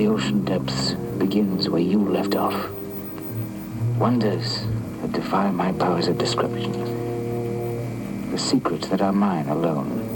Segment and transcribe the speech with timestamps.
[0.00, 2.70] The ocean depths begins where you left off.
[3.98, 4.66] Wonders
[5.02, 6.72] that defy my powers of description.
[8.30, 10.09] The secrets that are mine alone.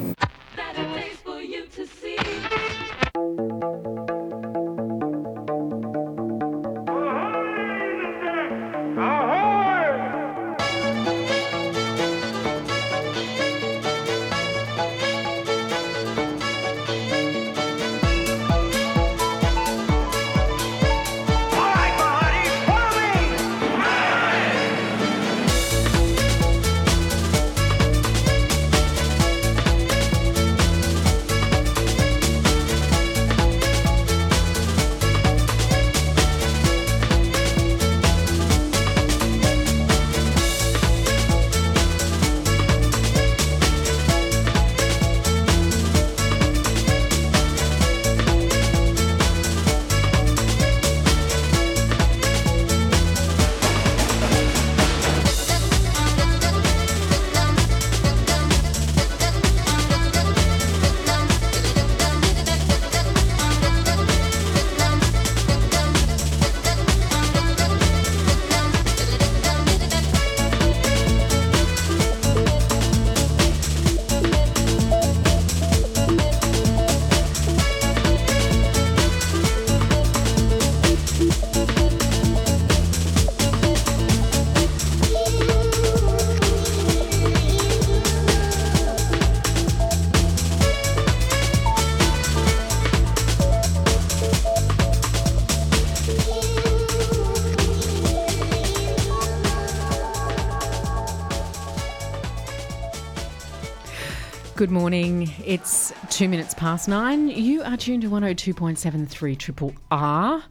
[104.64, 105.30] Good morning.
[105.44, 107.28] It's two minutes past nine.
[107.28, 110.42] You are tuned to 102.73 Triple R.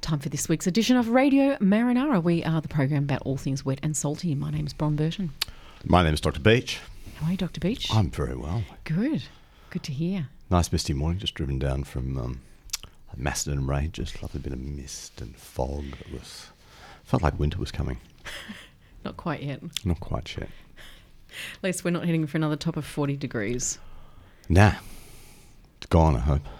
[0.00, 2.20] Time for this week's edition of Radio Marinara.
[2.20, 4.34] We are the program about all things wet and salty.
[4.34, 5.30] My name's Bron Burton.
[5.84, 6.40] My name's Dr.
[6.40, 6.80] Beach.
[7.20, 7.60] How are you, Dr.
[7.60, 7.94] Beach?
[7.94, 8.64] I'm very well.
[8.82, 9.22] Good.
[9.70, 10.30] Good to hear.
[10.50, 12.40] Nice misty morning, just driven down from um,
[13.16, 14.20] Macedon Ranges.
[14.20, 15.84] Lovely bit of mist and fog.
[16.00, 16.48] It was
[17.04, 18.00] felt like winter was coming.
[19.04, 19.62] Not quite yet.
[19.84, 20.48] Not quite yet.
[21.56, 23.78] At least we're not heading for another top of 40 degrees.
[24.48, 24.74] Nah,
[25.76, 26.16] it's gone.
[26.16, 26.42] I hope.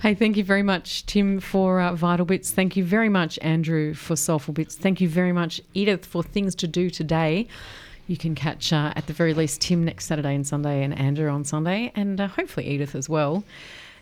[0.00, 2.50] Hey, thank you very much, Tim, for uh, Vital Bits.
[2.50, 4.74] Thank you very much, Andrew, for Soulful Bits.
[4.74, 7.46] Thank you very much, Edith, for Things to Do Today.
[8.06, 11.28] You can catch, uh, at the very least, Tim next Saturday and Sunday, and Andrew
[11.28, 13.44] on Sunday, and uh, hopefully Edith as well.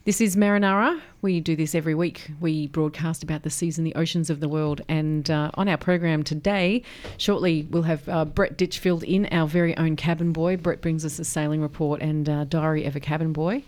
[0.08, 1.02] This is Marinara.
[1.20, 2.30] We do this every week.
[2.40, 4.80] We broadcast about the seas and the oceans of the world.
[4.88, 6.82] And uh, on our program today,
[7.18, 10.56] shortly, we'll have uh, Brett Ditchfield in, our very own cabin boy.
[10.56, 13.62] Brett brings us a sailing report and uh, diary of a cabin boy.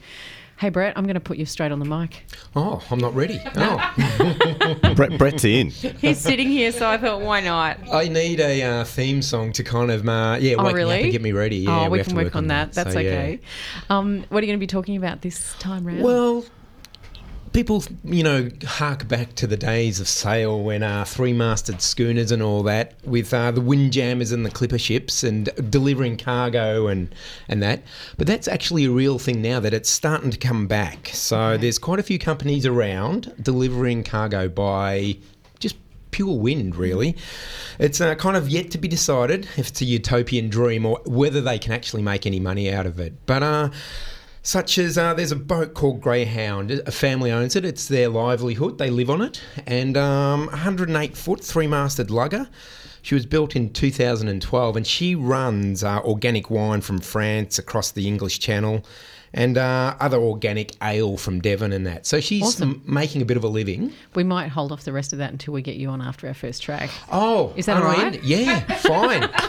[0.60, 2.26] Hey, Brett, I'm going to put you straight on the mic.
[2.54, 3.40] Oh, I'm not ready.
[3.56, 5.70] Oh, Brett, Brett's in.
[5.70, 7.78] He's sitting here, so I thought, why not?
[7.90, 10.74] I need a uh, theme song to kind of, uh, yeah, Oh, wake me up
[10.74, 11.02] really?
[11.04, 11.56] and get me ready.
[11.56, 12.74] Yeah, oh, we, have can to work, on that.
[12.74, 13.10] That's So, yeah.
[13.10, 13.40] okay.
[13.88, 16.02] Um, what are you going to be talking about this time round?
[16.02, 16.44] Well,
[17.52, 22.42] people, you know, hark back to the days of sail when uh, three-masted schooners and
[22.42, 27.14] all that, with uh, the windjammers and the clipper ships and delivering cargo and
[27.48, 27.82] and that.
[28.16, 31.10] But that's actually a real thing now that it's starting to come back.
[31.12, 35.16] So there's quite a few companies around delivering cargo by
[35.58, 35.76] just
[36.10, 37.16] pure wind, really.
[37.78, 41.40] It's uh, kind of yet to be decided if it's a utopian dream or whether
[41.40, 43.14] they can actually make any money out of it.
[43.26, 43.70] But uh,
[44.42, 46.70] such as uh, there's a boat called Greyhound.
[46.70, 47.64] A family owns it.
[47.64, 48.78] It's their livelihood.
[48.78, 49.40] They live on it.
[49.66, 52.48] And um, 108 foot, three masted lugger.
[53.02, 58.06] She was built in 2012 and she runs uh, organic wine from France across the
[58.06, 58.84] English Channel
[59.32, 62.04] and uh, other organic ale from Devon and that.
[62.04, 62.82] So she's Awesome.
[62.86, 63.92] m- making a bit of a living.
[64.14, 66.34] we might hold off the rest of that until we get you on after our
[66.34, 66.90] first track.
[67.12, 67.98] Oh, Is that all right?
[67.98, 68.14] right?
[68.16, 68.20] in?
[68.24, 69.28] Yeah, fine.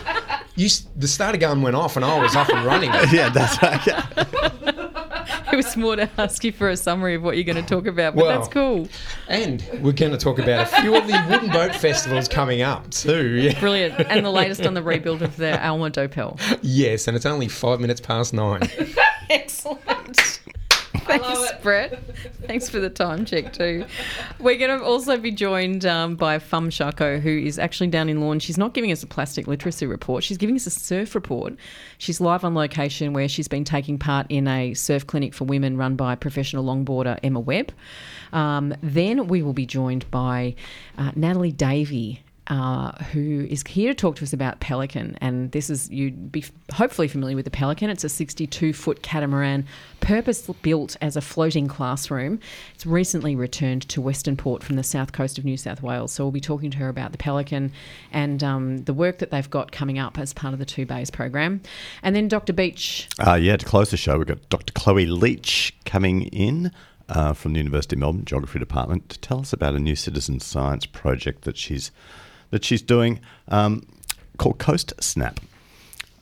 [0.55, 0.67] You,
[0.97, 2.89] the starter gun went off and I was up and running.
[3.13, 3.97] yeah, that's okay.
[5.51, 7.85] It was more to ask you for a summary of what you're going to talk
[7.87, 8.87] about, but Well, that's cool.
[9.27, 12.89] And we're going to talk about a few of the wooden boat festivals coming up
[12.91, 13.27] too.
[13.27, 13.59] Yeah.
[13.59, 13.99] Brilliant.
[14.09, 16.39] And the latest on the rebuild of the Alma Doepel.
[16.61, 18.61] Yes, and it's only five minutes past nine.
[19.29, 20.40] Excellent.
[21.19, 22.03] Thanks, Brett.
[22.47, 23.85] Thanks for the time check too.
[24.39, 28.21] We're going to also be joined um, by Fam Charko, who is actually down in
[28.21, 28.39] Lorne.
[28.39, 30.23] She's not giving us a plastic literacy report.
[30.23, 31.55] She's giving us a surf report.
[31.97, 35.77] She's live on location where she's been taking part in a surf clinic for women
[35.77, 37.71] run by professional longboarder Emma Webb.
[38.33, 40.55] Um, then we will be joined by
[40.97, 45.17] uh, Natalie Davey uh, who is here to talk to us about Pelican.
[45.21, 46.43] And this is, you'd be
[46.73, 47.89] hopefully familiar with the Pelican.
[47.89, 49.65] It's a 62 foot catamaran,
[50.01, 52.41] purpose built as a floating classroom.
[52.75, 56.11] It's recently returned to Western Port from the south coast of New South Wales.
[56.11, 57.71] So we'll be talking to her about the Pelican
[58.11, 61.09] and um, the work that they've got coming up as part of the Two Bays
[61.09, 61.61] program.
[62.03, 62.51] And then Dr.
[62.51, 63.07] Beach.
[63.25, 64.73] Uh, yeah, to close the show, we've got Dr.
[64.73, 66.71] Chloe Leach coming in.
[67.09, 70.39] Uh, from the University of Melbourne Geography Department to tell us about a new citizen
[70.39, 71.91] science project that she's
[72.51, 73.85] that she's doing um,
[74.37, 75.37] called CoastSnap.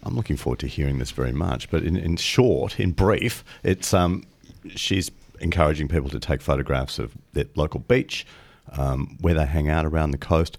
[0.03, 1.69] I'm looking forward to hearing this very much.
[1.69, 4.23] But in, in short, in brief, it's um,
[4.69, 5.11] she's
[5.41, 8.25] encouraging people to take photographs of their local beach,
[8.77, 10.57] um, where they hang out around the coast,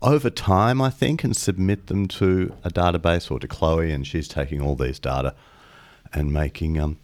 [0.00, 4.28] over time, I think, and submit them to a database or to Chloe, and she's
[4.28, 5.34] taking all these data
[6.12, 6.98] and making um,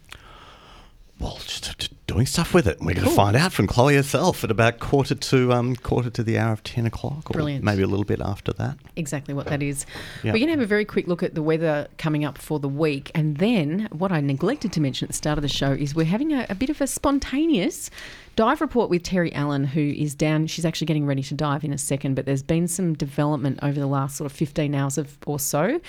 [1.19, 2.79] well, just doing stuff with it.
[2.79, 6.23] We're going to find out from Chloe herself at about quarter to um, quarter to
[6.23, 7.63] the hour of ten o'clock, or Brilliant.
[7.63, 8.77] maybe a little bit after that.
[8.95, 9.85] exactly what that is.
[10.23, 12.69] We're going to have a very quick look at the weather coming up for the
[12.69, 13.11] week.
[13.15, 16.05] And then, what I neglected to mention at the start of the show is we're
[16.05, 17.89] having a, a bit of a spontaneous
[18.35, 20.47] dive report with Terry Allen, who is down.
[20.47, 23.79] She's actually getting ready to dive in a second, but there's been some development over
[23.79, 25.79] the last sort of 15 hours of, or so.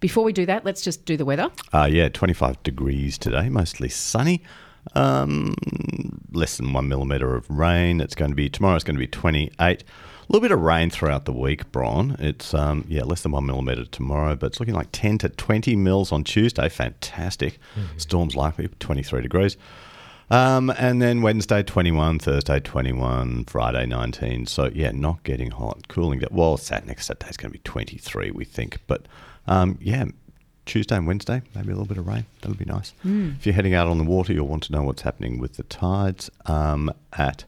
[0.00, 1.50] Before we do that, let's just do the weather.
[1.72, 4.42] Uh, yeah, 25 degrees today, mostly sunny.
[4.94, 5.54] Um,
[6.32, 8.00] less than one millimetre of rain.
[8.00, 8.76] It's going to be tomorrow.
[8.76, 9.60] It's going to be 28.
[9.60, 12.16] A little bit of rain throughout the week, Bron.
[12.18, 15.76] It's um, yeah, less than one millimetre tomorrow, but it's looking like 10 to 20
[15.76, 16.68] mils on Tuesday.
[16.68, 17.58] Fantastic.
[17.98, 19.56] Storms likely 23 degrees.
[20.30, 24.46] Um, and then Wednesday 21, Thursday 21, Friday 19.
[24.46, 26.22] So yeah, not getting hot, cooling.
[26.30, 28.78] Well, Sat next Saturday is going to be 23, we think.
[28.86, 29.06] But
[29.46, 30.06] um, yeah,
[30.66, 32.26] Tuesday and Wednesday, maybe a little bit of rain.
[32.40, 32.92] That'll be nice.
[33.04, 35.62] If you're heading out on the water, you'll want to know what's happening with the
[35.64, 37.44] tides um, at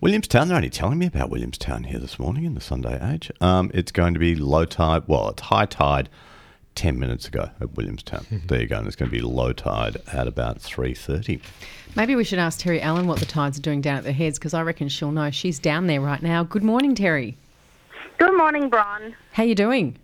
[0.00, 0.48] Williamstown.
[0.48, 3.32] They're only telling me about Williamstown here this morning in the Sunday Age.
[3.40, 5.04] Um, it's going to be low tide.
[5.06, 6.08] Well, it's high tide.
[6.74, 8.24] 10 minutes ago at Williamstown.
[8.46, 8.78] there you go.
[8.78, 11.40] And it's going to be low tide at about 3.30.
[11.96, 14.38] Maybe we should ask Terry Allen what the tides are doing down at the heads
[14.38, 15.32] because I reckon she'll know.
[15.32, 16.44] She's down there right now.
[16.44, 17.36] Good morning, Terry.
[18.18, 19.16] Good morning, Bron.
[19.32, 19.96] How you doing?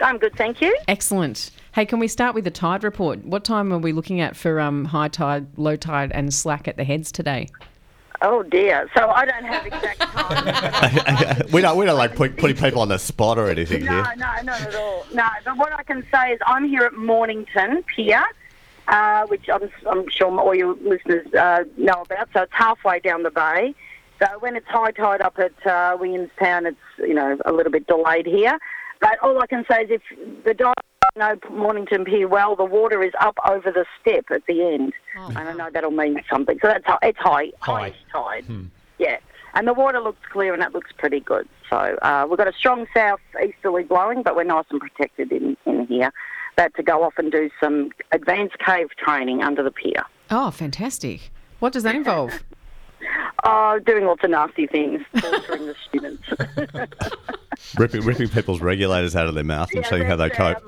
[0.00, 0.76] I'm good, thank you.
[0.88, 1.50] Excellent.
[1.74, 3.24] Hey, can we start with the tide report?
[3.24, 6.76] What time are we looking at for um, high tide, low tide, and slack at
[6.76, 7.48] the heads today?
[8.22, 8.88] Oh dear.
[8.96, 10.00] So I don't have exact
[11.38, 11.46] time.
[11.52, 14.14] we don't, we don't like put, putting people on the spot or anything no, here.
[14.16, 15.06] no, no, not at all.
[15.12, 18.24] No, but what I can say is I'm here at Mornington Pier,
[18.88, 22.28] uh, which I'm, I'm sure all your listeners uh, know about.
[22.32, 23.74] So it's halfway down the bay.
[24.18, 27.86] So when it's high tide up at uh, Williamstown, it's you know a little bit
[27.86, 28.58] delayed here.
[29.00, 30.74] But all I can say is if the dive
[31.16, 35.38] know Mornington Pier well, the water is up over the step at the end, and
[35.38, 36.58] I know that'll mean something.
[36.60, 37.94] So that's it's high, High.
[38.12, 38.44] tide.
[38.98, 39.16] Yeah,
[39.54, 41.48] and the water looks clear and it looks pretty good.
[41.70, 45.56] So uh, we've got a strong south easterly blowing, but we're nice and protected in,
[45.66, 46.12] in here.
[46.52, 50.04] About to go off and do some advanced cave training under the pier.
[50.30, 51.30] Oh, fantastic.
[51.60, 52.42] What does that involve?
[53.44, 56.22] Oh, doing lots of nasty things, torturing the students.
[57.78, 60.58] Ripping, ripping people's regulators out of their mouth and showing how they cope.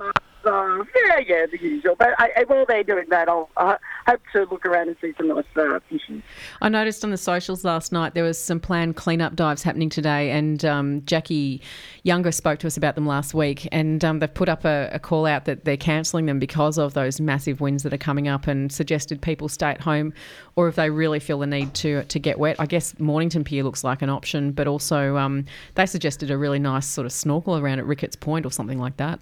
[0.49, 1.95] Uh, yeah, yeah, the usual.
[1.95, 3.77] But I, I, while they're doing that, I'll uh,
[4.07, 6.23] hope to look around and see some nice uh, fishes.
[6.63, 10.31] I noticed on the socials last night there was some planned cleanup dives happening today,
[10.31, 11.61] and um, Jackie
[12.03, 14.99] Younger spoke to us about them last week, and um, they've put up a, a
[14.99, 18.47] call out that they're cancelling them because of those massive winds that are coming up,
[18.47, 20.15] and suggested people stay at home,
[20.57, 22.57] or if they really feel the need to to get wet.
[22.59, 26.59] I guess Mornington Pier looks like an option, but also um, they suggested a really
[26.59, 29.21] nice sort of snorkel around at Ricketts Point or something like that.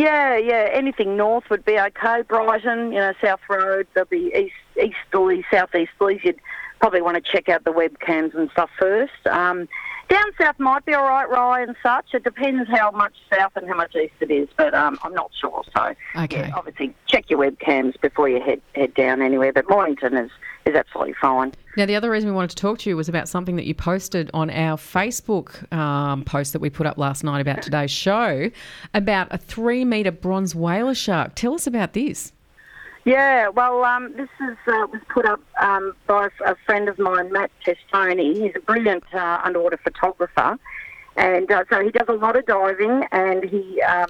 [0.00, 0.70] Yeah, yeah.
[0.72, 2.22] Anything north would be okay.
[2.22, 3.86] Brighton, you know, South Road.
[3.92, 6.24] There'll be east, easterly, southeasterlies.
[6.24, 6.40] You'd
[6.80, 9.26] probably want to check out the webcams and stuff first.
[9.26, 9.68] Um,
[10.08, 12.06] down south might be all right, Rye and such.
[12.14, 15.30] It depends how much south and how much east it is, but um, I'm not
[15.40, 15.62] sure.
[15.76, 16.38] So, Okay.
[16.48, 19.52] yeah, obviously check your webcams before you head head down anywhere.
[19.52, 20.30] But Mornington is
[20.66, 21.52] is absolutely fine.
[21.76, 23.74] Now, the other reason we wanted to talk to you was about something that you
[23.74, 28.50] posted on our Facebook um, post that we put up last night about today's show
[28.92, 31.36] about a three metre bronze whaler shark.
[31.36, 32.32] Tell us about this.
[33.04, 37.32] Yeah, well, um, this is, uh, was put up um, by a friend of mine,
[37.32, 38.34] Matt Testoni.
[38.34, 40.58] He's a brilliant uh, underwater photographer,
[41.16, 44.08] and uh, so he does a lot of diving, and he, um,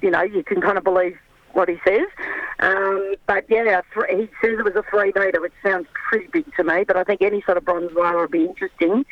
[0.00, 1.18] you know, you can kind of believe
[1.52, 2.06] what he says.
[2.60, 6.44] Um, but yeah, th- he says it was a three metre, which sounds pretty big
[6.56, 6.84] to me.
[6.84, 9.04] But I think any sort of bronze whale would be interesting.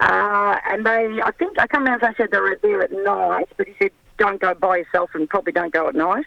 [0.00, 2.92] Uh, and they, I think, I can't remember if they said they were there at
[2.92, 6.26] night, but he said don't go by yourself and probably don't go at night.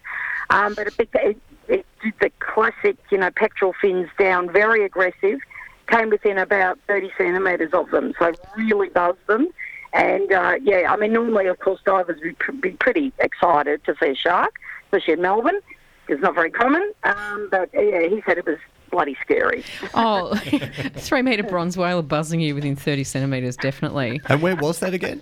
[0.49, 5.39] Um, but it, it, it did the classic, you know, pectoral fins down, very aggressive,
[5.87, 9.47] came within about 30 centimetres of them, so really buzzed them.
[9.93, 13.95] And uh, yeah, I mean, normally, of course, divers would pr- be pretty excited to
[14.01, 15.59] see a shark, especially in Melbourne.
[16.07, 18.57] It's not very common, um, but yeah, he said it was
[18.91, 19.63] bloody scary.
[19.93, 20.35] Oh,
[20.95, 24.21] three metre bronze whale buzzing you within 30 centimetres, definitely.
[24.27, 25.21] And where was that again?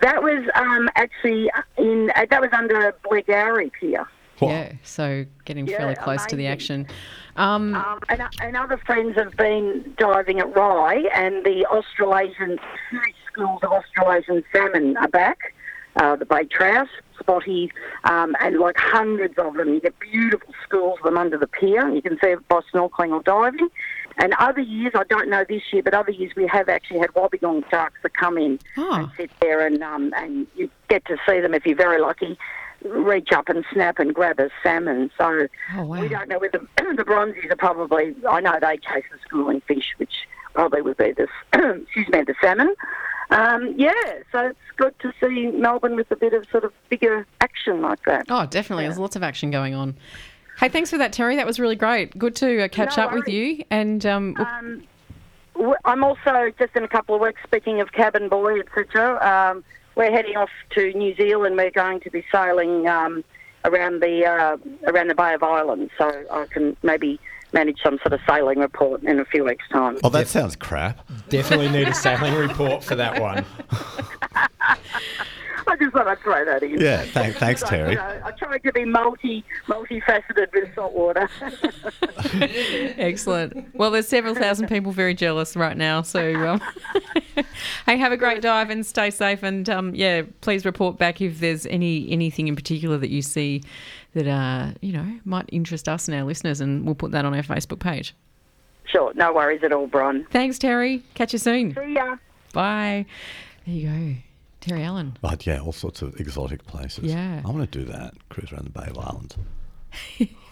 [0.00, 4.06] That was um, actually in uh, that was under Blairgowrie Pier.
[4.48, 6.86] Yeah, so getting Yeah, fairly close to the action.
[7.36, 12.58] Um, Um, and, and other friends have been diving at Rye, and the Australasian
[12.90, 15.54] huge schools of Australasian salmon are back.
[15.96, 16.86] Uh, the bay trout,
[17.18, 17.70] spotty,
[18.04, 19.74] um, and like hundreds of them.
[19.74, 23.10] You get beautiful schools of them under the pier, you can see it by snorkeling
[23.10, 23.68] or diving.
[24.18, 27.10] And other years, I don't know this year, but other years we have actually had
[27.14, 28.92] wobbegong sharks that come in Oh.
[28.94, 32.38] and sit there, and um, and you get to see them if you're very lucky.
[32.84, 35.10] Reach up and snap and grab a salmon.
[35.18, 35.46] So
[35.76, 36.00] Oh, wow.
[36.00, 38.14] we don't know whether the bronzies are probably.
[38.28, 40.12] I know they chase the schooling fish, which
[40.54, 41.28] probably would be the
[41.82, 42.74] excuse me the salmon.
[43.30, 43.92] Um, yeah,
[44.32, 48.04] so it's good to see Melbourne with a bit of sort of bigger action like
[48.06, 48.26] that.
[48.28, 48.86] Oh, definitely.
[48.86, 49.96] There's lots of action going on.
[50.58, 51.36] Hey, thanks for that, Terry.
[51.36, 52.18] That was really great.
[52.18, 53.64] Good to uh, catch No up with you.
[53.70, 54.82] And um, Um,
[55.84, 57.40] I'm also just in a couple of weeks.
[57.44, 59.62] Speaking of cabin boy, etc.
[59.94, 61.56] We're heading off to New Zealand.
[61.56, 63.24] We're going to be sailing um,
[63.64, 64.56] around the uh,
[64.90, 67.20] around the Bay of Islands, so I can maybe
[67.52, 69.98] manage some sort of sailing report in a few weeks' time.
[70.04, 71.06] Oh, that sounds crap.
[71.28, 73.44] Definitely need a sailing report for that one.
[75.70, 76.80] I just thought I'd throw that in.
[76.80, 77.90] Yeah, thank, thanks, So, Terry.
[77.90, 81.28] you know, I tried to be multi multifaceted with saltwater.
[82.98, 83.74] excellent.
[83.74, 86.02] Well, there's several thousand people very jealous right now.
[86.02, 86.60] So, um,
[87.86, 89.42] hey, have a great dive and stay safe.
[89.42, 93.62] And um, yeah, please report back if there's any anything in particular that you see
[94.14, 97.34] that uh, you know might interest us and our listeners, and we'll put that on
[97.34, 98.14] our Facebook page.
[98.86, 100.26] sure, no worries at all, Bron.
[100.30, 101.02] Thanks, Terry.
[101.14, 101.74] Catch you soon.
[101.74, 102.16] See ya.
[102.52, 103.06] Bye.
[103.66, 104.20] There you go,
[104.60, 105.16] Terry Allen.
[105.20, 107.04] But yeah, all sorts of exotic places.
[107.04, 107.40] Yeah.
[107.44, 108.14] I want to do that.
[108.28, 109.36] Cruise around the Bay of Islands.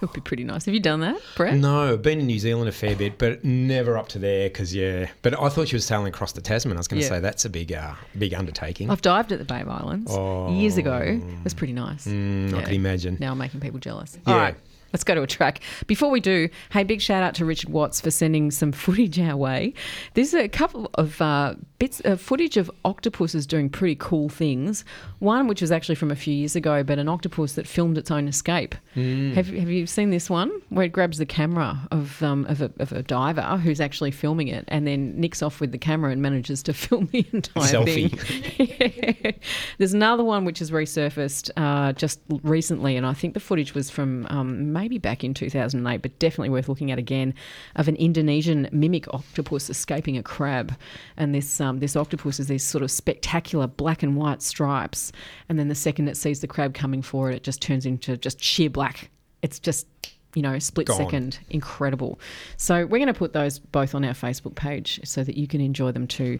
[0.00, 0.64] It would be pretty nice.
[0.66, 1.56] Have you done that, Brett?
[1.56, 4.72] No, I've been in New Zealand a fair bit, but never up to there because
[4.72, 5.08] yeah.
[5.22, 6.76] But I thought she was sailing across the Tasman.
[6.76, 7.14] I was going to Yeah.
[7.14, 8.90] say that's a big, uh, big undertaking.
[8.90, 10.12] I've dived at the Bay of Islands
[10.56, 10.98] years ago.
[10.98, 12.06] It was pretty nice.
[12.06, 13.16] Mm, I can imagine.
[13.18, 14.16] Now I'm making people jealous.
[14.24, 14.32] Yeah.
[14.32, 14.54] All right.
[14.92, 15.60] Let's go to a track.
[15.86, 19.36] Before we do, hey, big shout out to Richard Watts for sending some footage our
[19.36, 19.74] way.
[20.14, 24.84] There's a couple of uh, bits of footage of octopuses doing pretty cool things.
[25.18, 28.10] One, which was actually from a few years ago, but an octopus that filmed its
[28.10, 28.74] own escape.
[28.94, 32.70] Have, have you seen this one where it grabs the camera of, um, of, a,
[32.80, 36.20] of a diver who's actually filming it and then nicks off with the camera and
[36.20, 38.10] manages to film the entire Selfie.
[38.18, 39.34] thing?
[39.78, 43.90] There's another one which has resurfaced uh, just recently, and I think the footage was
[43.90, 47.34] from um, maybe back in 2008, but definitely worth looking at again,
[47.76, 50.74] of an Indonesian mimic octopus escaping a crab.
[51.16, 55.12] And this um, this octopus is these sort of spectacular black and white stripes,
[55.48, 58.16] and then the second it sees the crab coming for it, it just turns into
[58.16, 59.10] just sheer black.
[59.42, 59.86] It's just
[60.34, 60.96] you know, split Gone.
[60.96, 62.20] second, incredible.
[62.58, 65.60] So we're going to put those both on our Facebook page so that you can
[65.60, 66.38] enjoy them too.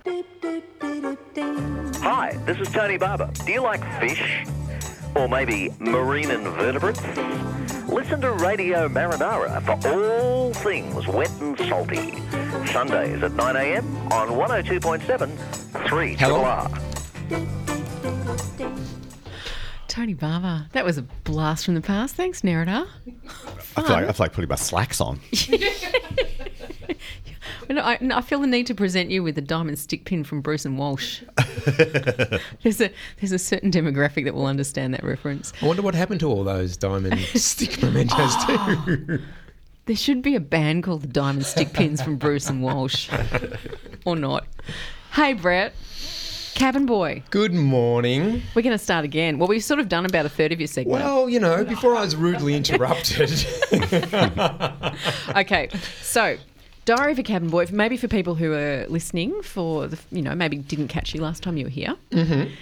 [2.03, 3.31] Hi, this is Tony Barber.
[3.45, 4.47] Do you like fish?
[5.19, 7.01] Or maybe marine invertebrates?
[7.89, 12.13] Listen to Radio Marinara for all things wet and salty.
[12.67, 16.45] Sundays at 9am on 102.7 3 Hello?
[16.45, 16.71] R.
[19.89, 22.15] Tony Barber, that was a blast from the past.
[22.15, 22.87] Thanks, Nerida.
[23.77, 25.19] I feel, like, I feel like putting my slacks on.
[27.71, 30.65] I, I feel the need to present you with a diamond stick pin from Bruce
[30.65, 31.23] and Walsh.
[32.63, 35.53] there's a there's a certain demographic that will understand that reference.
[35.61, 38.83] I wonder what happened to all those diamond stick mementos oh.
[38.87, 39.21] too.
[39.87, 43.09] There should be a band called the Diamond Stick Pins from Bruce and Walsh,
[44.05, 44.47] or not.
[45.13, 45.73] Hey, Brett,
[46.55, 48.43] cabin boy, Good morning.
[48.55, 49.39] we're going to start again.
[49.39, 51.03] Well, we've sort of done about a third of your segment.
[51.03, 53.31] Well, you know, before I was rudely interrupted.
[55.37, 55.69] Okay,
[56.03, 56.37] so
[56.89, 60.35] Diary of a Cabin Boy, maybe for people who are listening, for the you know
[60.35, 61.95] maybe didn't catch you last time you were here.
[62.13, 62.55] Mm-hmm.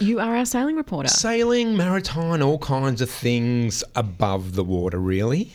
[0.00, 1.10] You are our sailing reporter.
[1.10, 5.52] Sailing, maritime, all kinds of things above the water, really.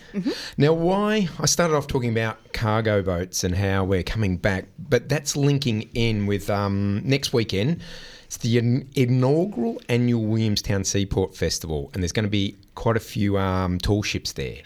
[0.57, 1.27] Now, why?
[1.39, 5.89] I started off talking about cargo boats and how we're coming back, but that's linking
[5.95, 7.81] in with um, next weekend.
[8.25, 13.39] It's the inaugural annual Williamstown Seaport Festival, and there's going to be quite a few
[13.39, 14.57] um, tall ships there.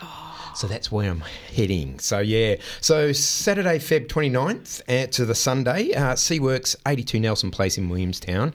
[0.60, 1.24] So that's where I'm
[1.56, 2.00] heading.
[2.00, 7.78] So yeah, so Saturday, Feb 29th uh, to the Sunday, uh, Seaworks 82 Nelson Place
[7.78, 8.54] in Williamstown.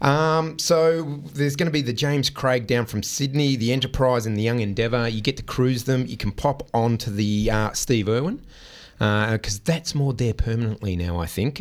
[0.00, 4.36] Um, so there's going to be the James Craig down from Sydney, the Enterprise and
[4.36, 5.08] the Young Endeavour.
[5.08, 6.06] You get to cruise them.
[6.06, 8.40] You can pop onto the uh, Steve Irwin
[9.00, 11.60] because that's moored there permanently now, I think.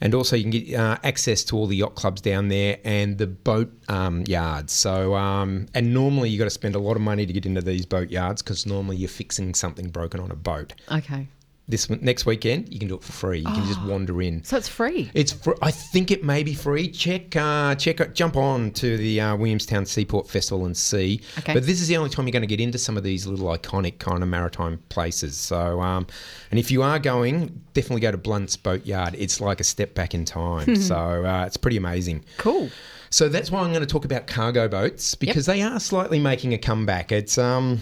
[0.00, 3.18] And also, you can get uh, access to all the yacht clubs down there and
[3.18, 4.72] the boat um, yards.
[4.72, 7.62] So, um, and normally you've got to spend a lot of money to get into
[7.62, 10.74] these boat yards because normally you're fixing something broken on a boat.
[10.90, 11.28] Okay.
[11.66, 13.38] This next weekend, you can do it for free.
[13.38, 14.44] You can just wander in.
[14.44, 15.10] So it's free.
[15.14, 16.88] It's fr- I think it may be free.
[16.90, 21.22] Check, uh, check, it- jump on to the uh, Williamstown Seaport Festival and see.
[21.38, 21.54] Okay.
[21.54, 23.46] But this is the only time you're going to get into some of these little
[23.46, 25.38] iconic kind of maritime places.
[25.38, 26.06] So, um,
[26.50, 29.14] and if you are going, definitely go to Blunt's Boatyard.
[29.16, 30.76] It's like a step back in time.
[30.82, 32.26] so uh, it's pretty amazing.
[32.36, 32.68] Cool.
[33.08, 36.52] So that's why I'm going to talk about cargo boats because they are slightly making
[36.52, 37.10] a comeback.
[37.12, 37.80] It's um,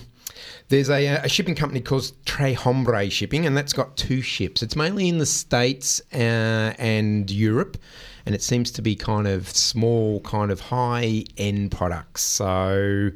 [0.72, 4.62] there's a, a shipping company called Tre Hombre Shipping, and that's got two ships.
[4.62, 7.76] It's mainly in the States uh, and Europe,
[8.24, 12.22] and it seems to be kind of small, kind of high end products.
[12.22, 13.10] So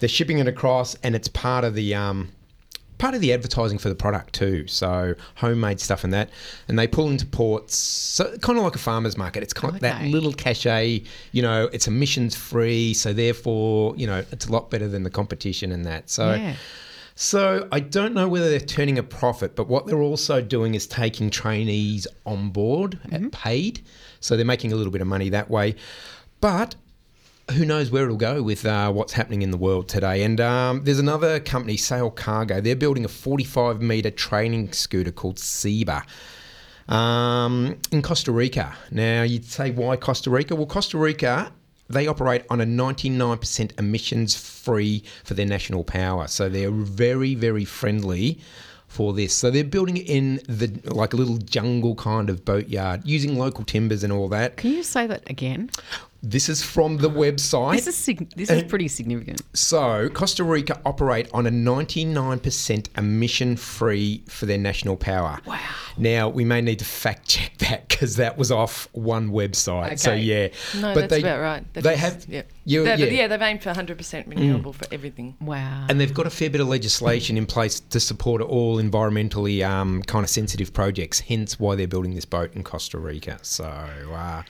[0.00, 2.32] they're shipping it across, and it's part of the um,
[2.98, 4.66] part of the advertising for the product too.
[4.66, 6.30] So homemade stuff and that,
[6.66, 9.44] and they pull into ports, so kind of like a farmer's market.
[9.44, 11.04] It's kind of that little cachet.
[11.30, 15.10] You know, it's emissions free, so therefore, you know, it's a lot better than the
[15.10, 16.10] competition and that.
[16.10, 16.34] So.
[16.34, 16.56] Yeah.
[17.18, 20.86] So I don't know whether they're turning a profit, but what they're also doing is
[20.86, 23.80] taking trainees on board at paid.
[24.20, 25.76] So they're making a little bit of money that way.
[26.42, 26.74] But
[27.52, 30.24] who knows where it'll go with uh, what's happening in the world today.
[30.24, 32.60] And um, there's another company, Sail Cargo.
[32.60, 36.02] They're building a 45 metre training schooner called Ceiba
[36.86, 38.74] um, in Costa Rica.
[38.90, 40.54] Now, you'd say, why Costa Rica?
[40.54, 41.50] Well, Costa Rica,
[41.88, 46.26] they operate on a 99% emissions free for their national power.
[46.26, 48.40] So they're very, very friendly
[48.88, 49.34] for this.
[49.34, 54.04] So they're building in the like a little jungle kind of boatyard using local timbers
[54.04, 54.56] and all that.
[54.56, 55.70] Can you say that again?
[56.28, 57.76] This is from the website.
[57.76, 59.42] This is sig- this is pretty significant.
[59.52, 65.38] So, Costa Rica operate on a 99% emission free for their national power.
[65.46, 65.60] Wow.
[65.96, 70.00] Now, we may need to fact check that because that was off one website.
[70.00, 70.48] So, yeah.
[70.74, 71.74] No, But that's about right.
[71.74, 72.26] That they is- have.
[72.28, 72.42] yeah.
[72.64, 73.06] You, They- yeah.
[73.22, 75.36] yeah, they've aimed for 100% renewable for everything.
[75.40, 75.86] Wow.
[75.88, 80.02] And they've got a fair bit of legislation in place to support all environmentally um,
[80.02, 83.38] kind of sensitive projects, hence why they're building this boat in Costa Rica.
[83.42, 84.42] So uh,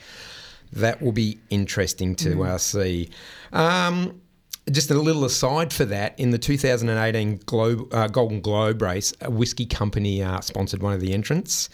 [0.73, 3.09] that will be interesting to uh, see.
[3.53, 4.21] Um,
[4.71, 9.31] just a little aside for that, in the 2018 Globe, uh, Golden Globe race, a
[9.31, 11.69] whiskey company uh, sponsored one of the entrants.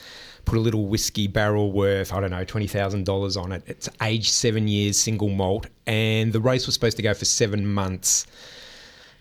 [0.45, 3.63] Put a little whiskey barrel worth, I don't know, $20,000 on it.
[3.65, 7.65] It's aged seven years, single malt, and the race was supposed to go for seven
[7.65, 8.27] months.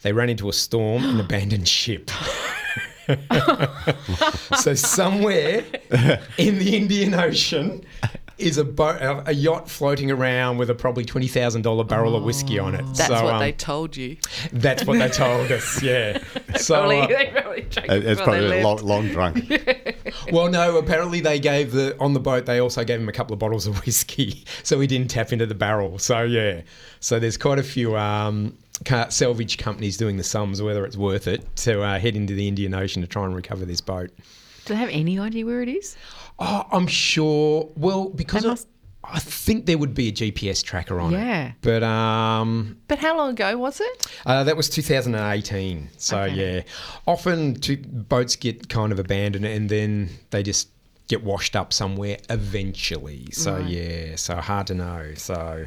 [0.02, 2.10] They ran into a storm and abandoned ship.
[4.58, 5.64] so somewhere
[6.38, 7.84] in the Indian Ocean
[8.42, 12.16] is a boat, a a yacht floating around with a probably twenty thousand dollar barrel
[12.16, 12.84] of whiskey on it.
[12.94, 14.16] That's so, what um, they told you.
[14.52, 15.82] That's what they told us.
[15.82, 16.18] Yeah.
[16.56, 18.84] so Probably, uh, they probably drank It- it It's before they probably a long, left.
[18.84, 19.52] long drunk.
[20.32, 20.76] well, no.
[20.78, 22.46] Apparently, they gave the on the boat.
[22.46, 25.46] They also gave him a couple of bottles of whiskey, so he didn't tap into
[25.46, 25.98] the barrel.
[25.98, 26.62] So yeah.
[27.00, 28.56] So there's quite a few um,
[29.08, 32.74] salvage companies doing the sums whether it's worth it to uh, head into the Indian
[32.74, 34.10] Ocean to try and recover this boat.
[34.64, 35.96] Do they have any idea where it is?
[36.44, 37.70] Oh, I'm sure.
[37.76, 38.56] Well, because They I-
[39.04, 41.18] I think there would be a GPS tracker on it.
[41.18, 41.46] Yeah.
[41.48, 41.54] it.
[41.60, 44.06] But um, But how long ago was it?
[44.24, 45.88] uh, that was 2018.
[45.98, 46.34] So Okay.
[46.56, 46.62] yeah,
[47.06, 50.68] often two, boats get kind of abandoned and then they just
[51.08, 53.26] get washed up somewhere eventually.
[53.32, 53.66] So Right.
[53.68, 55.12] yeah, so hard to know.
[55.16, 55.66] So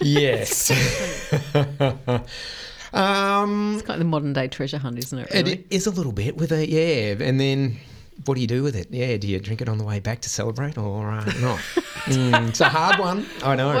[0.00, 0.70] yes.
[2.92, 5.28] um, It's kind of the modern day treasure hunt, isn't it?
[5.34, 5.64] it Really?
[5.70, 7.78] is a little bit with a yeah, and then
[8.24, 8.88] what do you do with it?
[8.90, 11.60] Yeah, do you drink it on the way back to celebrate or uh, not?
[12.06, 13.26] Mm, it's a hard one.
[13.44, 13.78] I know.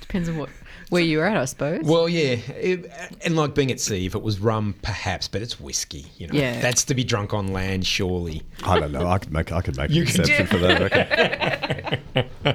[0.00, 0.48] Depends on what
[0.90, 1.84] where you're at, I suppose.
[1.84, 2.90] Well, yeah, it,
[3.24, 6.06] and like being at sea, if it was rum, perhaps, but it's whiskey.
[6.18, 6.60] You know, Yeah.
[6.60, 8.42] that's to be drunk on land, surely.
[8.64, 9.06] I don't know.
[9.06, 10.92] I could make I could make an You could- exception for that.
[10.92, 12.00] I.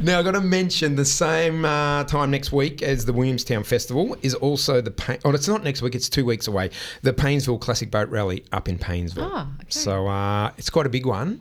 [0.00, 4.16] Now, I've got to mention the same uh, time next week as the Williamstown Festival
[4.22, 4.90] is also the.
[4.90, 6.70] Pa- oh, it's not next week; it's two weeks away.
[7.02, 9.30] The Paynesville Classic Boat Rally up in Paynesville.
[9.32, 9.66] Ah, okay.
[9.68, 11.40] So uh, it's quite a big one.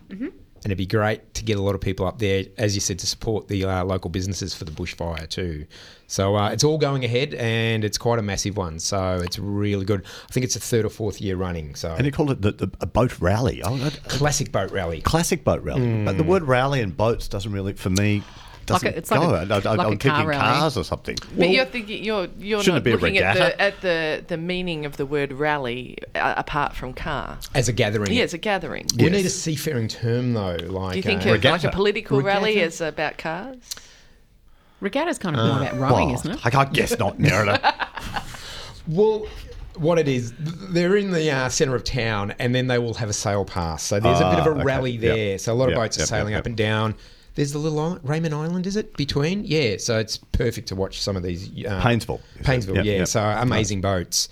[0.63, 2.97] And it'd be great to get a lot of people up there, as you said,
[2.99, 5.65] to support the uh, local businesses for the bushfire too.
[6.07, 8.79] So uh, it's all going ahead, and it's quite a massive one.
[8.79, 10.05] So it's really good.
[10.29, 11.75] I think it's the third or fourth year running.
[11.75, 13.61] So And they called it the, the, a boat rally.
[13.63, 15.01] Oh, that- classic boat rally.
[15.01, 16.05] classic boat rally.
[16.05, 16.17] But Hmm.
[16.17, 18.23] the word rally and boats doesn't really, for me,
[18.65, 19.29] doesn't Like a- it's like go.
[19.35, 20.41] a- I- I- like a I'm car thinking rally.
[20.59, 21.17] cars or something.
[21.37, 24.23] But you're thinking you're you're Shouldn't not it be a looking at the at the
[24.27, 27.37] the meaning of the word rally uh, apart from car.
[27.55, 28.11] As a gathering.
[28.13, 28.85] Yeah, as a gathering.
[28.97, 31.69] We need a seafaring term though, like Do you think uh, of like a Regatta.
[31.71, 33.57] political rally is about cars?
[34.81, 36.55] Regatta's kind of more about rowing, Well, isn't it?
[36.55, 37.73] I, I guess not, Nerida.
[38.87, 39.25] Well,
[39.77, 43.09] what it is, they're in the uh, centre of town, and then they will have
[43.09, 43.81] a sail pass.
[43.83, 44.63] So there's a bit of Ah, a okay.
[44.63, 45.01] rally Yep.
[45.01, 45.37] there.
[45.37, 46.95] So a lot of Yep, boats are yep, sailing yep, up and down.
[47.35, 49.43] There's the little island, Raymond Island, is it between?
[49.45, 51.47] Yeah, so it's perfect to watch some of these.
[51.49, 52.43] Uh, Paynesville, you.
[52.43, 52.91] Paynesville, Yep, yeah.
[52.99, 53.07] yep.
[53.07, 54.29] So amazing boats.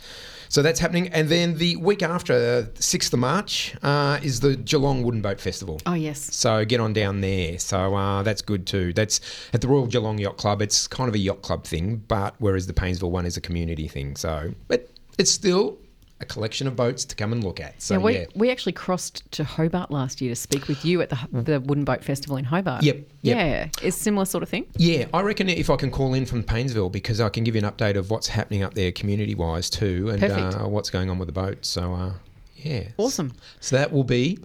[0.50, 4.58] So that's happening, and then the week after, uh, sixth of March, uh, is the
[4.58, 5.80] Geelong Wooden Boat Festival.
[5.86, 6.36] Oh yes.
[6.36, 7.58] So get on down there.
[7.58, 8.92] So uh, that's good too.
[8.92, 9.22] That's
[9.54, 10.62] at the Royal Geelong Yacht Club.
[10.62, 13.88] It's kind of a yacht club thing, but whereas the Paynesville one is a community
[13.88, 14.18] thing.
[14.18, 15.78] So, but it's still
[16.22, 17.82] a collection of boats to come and look at.
[17.82, 18.26] So yeah, we, yeah.
[18.36, 21.84] we actually crossed to Hobart last year to speak with you at the the Wooden
[21.84, 22.84] Boat Festival in Hobart.
[22.84, 23.38] Yep, yep.
[23.38, 24.66] Yeah, it's similar sort of thing.
[24.78, 27.62] Yeah, I reckon if I can call in from Paynesville because I can give you
[27.62, 31.18] an update of what's happening up there community wise too and uh, what's going on
[31.18, 31.68] with the boats.
[31.68, 32.14] So, uh,
[32.56, 32.90] yeah.
[32.98, 33.34] Awesome.
[33.60, 34.40] So that will be,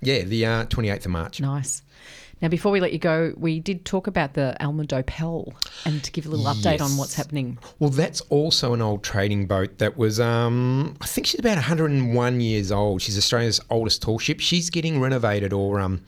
[0.00, 1.40] yeah, the uh, 28th of March.
[1.40, 1.82] Nice.
[2.42, 5.52] Now, before we let you go, we did talk about the Alma Doepel
[5.84, 7.58] and to give a little update on what's happening.
[7.78, 12.40] Well, that's also an old trading boat that was, um, I think she's about 101
[12.40, 13.02] years old.
[13.02, 14.40] She's Australia's oldest tall ship.
[14.40, 16.00] She's getting renovated or um,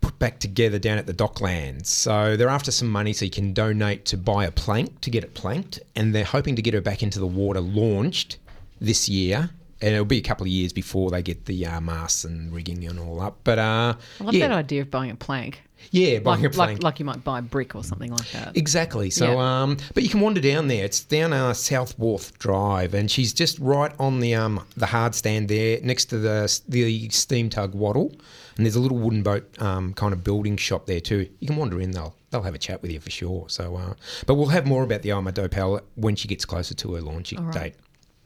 [0.00, 1.86] put back together down at the docklands.
[1.86, 5.22] So they're after some money so you can donate to buy a plank to get
[5.22, 5.80] it planked.
[5.94, 8.38] And they're hoping to get her back into the water launched
[8.80, 9.50] this year.
[9.82, 12.84] And it'll be a couple of years before they get the uh, masts and rigging
[12.86, 13.38] and all up.
[13.44, 15.60] But uh, I love yeah, that idea of buying a plank.
[15.90, 16.70] yeah, buying Like, a plank.
[16.78, 18.56] like, like you might buy a brick or something like that.
[18.56, 19.10] Exactly.
[19.10, 19.62] So, Yeah.
[19.62, 20.84] um, but you can wander down there.
[20.84, 25.14] It's down uh, South Wharf Drive, and she's just right on the um the hard
[25.14, 28.14] stand there, next to the the steam tug Wattle.
[28.56, 31.28] And there's a little wooden boat um, kind of building shop there too.
[31.40, 31.90] You can wander in.
[31.90, 33.44] They'll they'll have a chat with you for sure.
[33.50, 33.92] So, uh,
[34.26, 37.44] but we'll have more about the Alma Doepel when she gets closer to her launching
[37.44, 37.52] right.
[37.52, 37.74] date.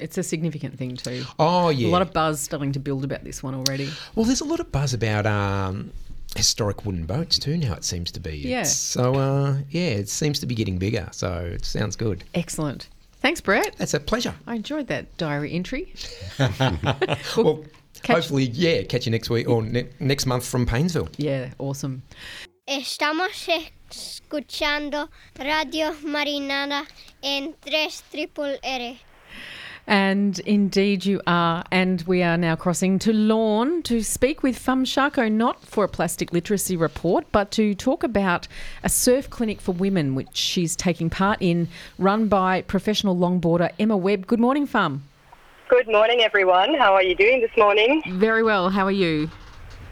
[0.00, 1.24] It's a significant thing too.
[1.38, 1.88] Oh yeah.
[1.88, 3.90] A lot of buzz starting to build about this one already.
[4.14, 5.92] Well, there's a lot of buzz about um,
[6.36, 7.74] historic wooden boats too now.
[7.74, 8.36] It seems to be.
[8.38, 8.60] Yeah.
[8.60, 11.08] It's- So uh, yeah, it seems to be getting bigger.
[11.12, 12.24] So it sounds good.
[12.34, 12.88] Excellent.
[13.20, 13.74] Thanks, Brett.
[13.76, 14.34] That's a pleasure.
[14.46, 15.92] I enjoyed that diary entry.
[17.36, 17.64] Well,
[18.02, 21.08] catch- hopefully, yeah, catch you next week or ne- next month from Paynesville.
[21.18, 22.02] Yeah, awesome.
[22.66, 23.46] Estamos
[23.90, 25.08] escuchando
[25.38, 26.86] Radio Marinara
[27.22, 28.96] en 3 triple R.
[29.86, 31.64] And indeed, you are.
[31.70, 35.88] And we are now crossing to Lorne to speak with Fam Charko, not for a
[35.88, 38.46] plastic literacy report, but to talk about
[38.82, 43.96] a surf clinic for women, which she's taking part in, run by professional longboarder Emma
[43.96, 44.26] Webb.
[44.26, 45.02] Good morning, Fam.
[45.68, 46.74] Good morning, everyone.
[46.74, 48.02] How are you doing this morning?
[48.06, 48.70] Very well.
[48.70, 49.30] How are you?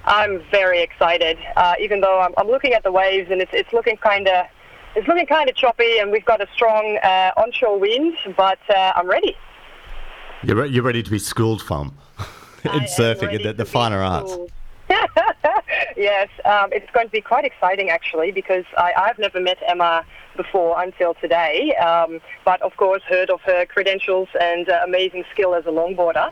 [0.04, 3.72] I'm very excited, uh, even though I'm, I'm looking at the waves and it's, it's
[3.72, 4.46] looking kind of
[4.96, 8.16] it's looking kind of choppy, and we've got a strong uh, onshore wind.
[8.36, 9.36] But uh, I'm ready.
[10.42, 11.94] You're, re- you're ready to be schooled, Fam,
[12.64, 14.36] in am surfing and the, the finer arts.
[15.96, 20.04] yes, um, it's going to be quite exciting actually because I, I've never met Emma
[20.36, 25.54] before until today, um, but of course heard of her credentials and uh, amazing skill
[25.54, 26.30] as a longboarder.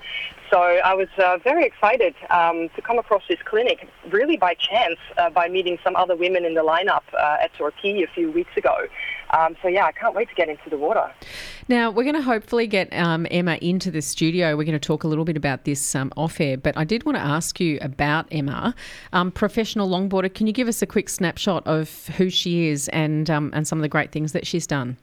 [0.51, 4.99] So I was uh, very excited um, to come across this clinic, really by chance,
[5.19, 8.57] uh, by meeting some other women in the lineup uh, at Torquay a few weeks
[8.57, 8.87] ago.
[9.31, 11.13] Um, so yeah, I can't wait to get into the water.
[11.69, 14.57] Now, we're going to hopefully get um, Emma into the studio.
[14.57, 17.05] We're going to talk a little bit about this um, off air, but I did
[17.05, 18.75] want to ask you about Emma,
[19.13, 20.33] um, professional longboarder.
[20.33, 23.79] Can you give us a quick snapshot of who she is and, um, and some
[23.79, 24.97] of the great things that she's done?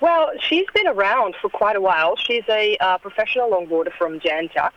[0.00, 2.16] Well, she's been around for quite a while.
[2.16, 4.72] She's a uh, professional longboarder from Jan Juc.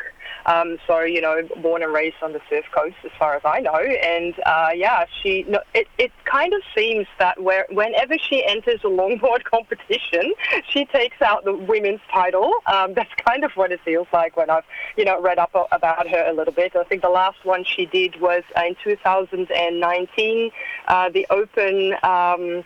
[0.46, 3.60] Um, so, you know, born and raised on the surf coast, as far as I
[3.62, 3.76] know.
[3.76, 5.44] And uh, yeah, she.
[5.44, 10.34] No, it, it kind of seems that where, whenever she enters a longboard competition,
[10.68, 12.52] she takes out the women's title.
[12.66, 14.66] Um, that's kind of what it feels like when I've,
[14.98, 16.76] you know, read up about her a little bit.
[16.76, 20.52] I think the last one she did was in 2019,
[20.88, 21.96] uh, the Open.
[22.04, 22.64] Um,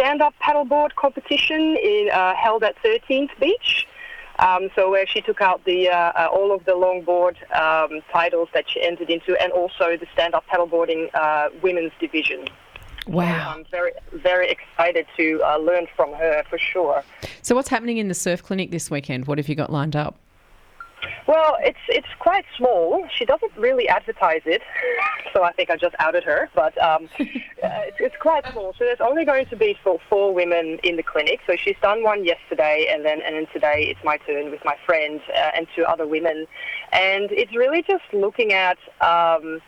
[0.00, 3.86] stand-up paddleboard competition in, uh, held at 13th Beach.
[4.38, 8.48] Um, so where she took out the uh, uh, all of the longboard um, titles
[8.54, 12.46] that she entered into, and also the stand-up paddleboarding uh, women's division.
[13.06, 13.54] Wow.
[13.54, 17.04] I'm very very excited to uh, learn from her for sure.
[17.42, 19.26] So, what's happening in the surf clinic this weekend?
[19.26, 20.18] What have you got lined up?
[21.26, 23.06] Well, it's it's quite small.
[23.16, 24.62] She doesn't really advertise it,
[25.32, 26.48] so I think I just outed her.
[26.54, 27.24] But um, uh,
[27.62, 28.74] it's, it's quite small.
[28.78, 31.40] So there's only going to be for four women in the clinic.
[31.46, 34.76] So she's done one yesterday, and then and then today it's my turn with my
[34.86, 36.46] friend uh, and two other women,
[36.92, 38.78] and it's really just looking at.
[39.00, 39.60] Um,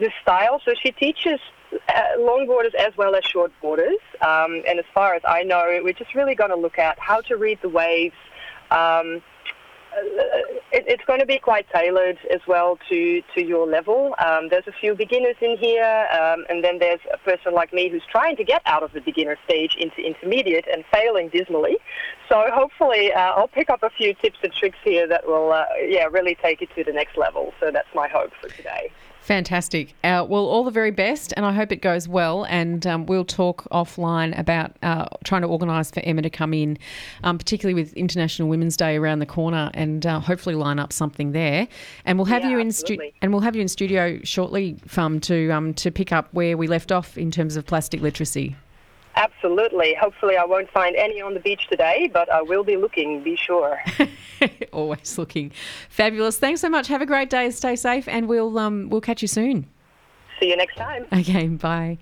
[0.00, 0.60] the style.
[0.64, 1.38] So she teaches
[1.72, 4.00] uh, longboarders as well as shortboarders.
[4.22, 7.20] Um, and as far as I know, we're just really going to look at how
[7.22, 8.16] to read the waves.
[8.70, 9.22] Um,
[10.72, 14.14] it, it's going to be quite tailored as well to, to your level.
[14.18, 17.88] Um, there's a few beginners in here, um, and then there's a person like me
[17.88, 21.76] who's trying to get out of the beginner stage into intermediate and failing dismally.
[22.28, 25.64] So hopefully, uh, I'll pick up a few tips and tricks here that will, uh,
[25.86, 27.52] yeah, really take it to the next level.
[27.60, 28.92] So that's my hope for today.
[29.22, 29.94] Fantastic.
[30.02, 32.44] Uh, well, all the very best, and I hope it goes well.
[32.46, 36.78] And um, we'll talk offline about uh, trying to organise for Emma to come in,
[37.22, 41.32] um, particularly with International Women's Day around the corner, and uh, hopefully line up something
[41.32, 41.68] there.
[42.04, 45.20] And we'll have Yeah, you in stu- and we'll have you in studio shortly, Fam,
[45.20, 48.56] to um, to pick up where we left off in terms of plastic literacy.
[49.16, 49.94] Absolutely.
[50.00, 53.36] Hopefully, I won't find any on the beach today, but I will be looking, be
[53.36, 53.78] sure.
[54.72, 55.52] Always looking
[55.88, 56.38] fabulous.
[56.38, 56.86] Thanks so much.
[56.88, 57.50] Have a great day.
[57.50, 59.66] Stay safe, and we'll um, we'll catch you soon.
[60.38, 61.06] See you next time.
[61.12, 61.98] Okay, bye.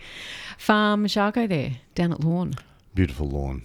[0.58, 2.54] Fam Charko there down at Lorne.
[2.94, 3.62] Beautiful Lorne.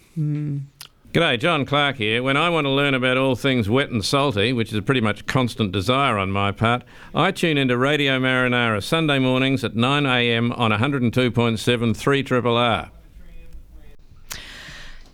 [1.14, 2.24] G'day, John Clark here.
[2.24, 5.02] When I want to learn about all things wet and salty, which is a pretty
[5.02, 10.58] much constant desire on my part, I tune into Radio Marinara Sunday mornings at 9am
[10.58, 12.90] on 102.7 3 Triple R.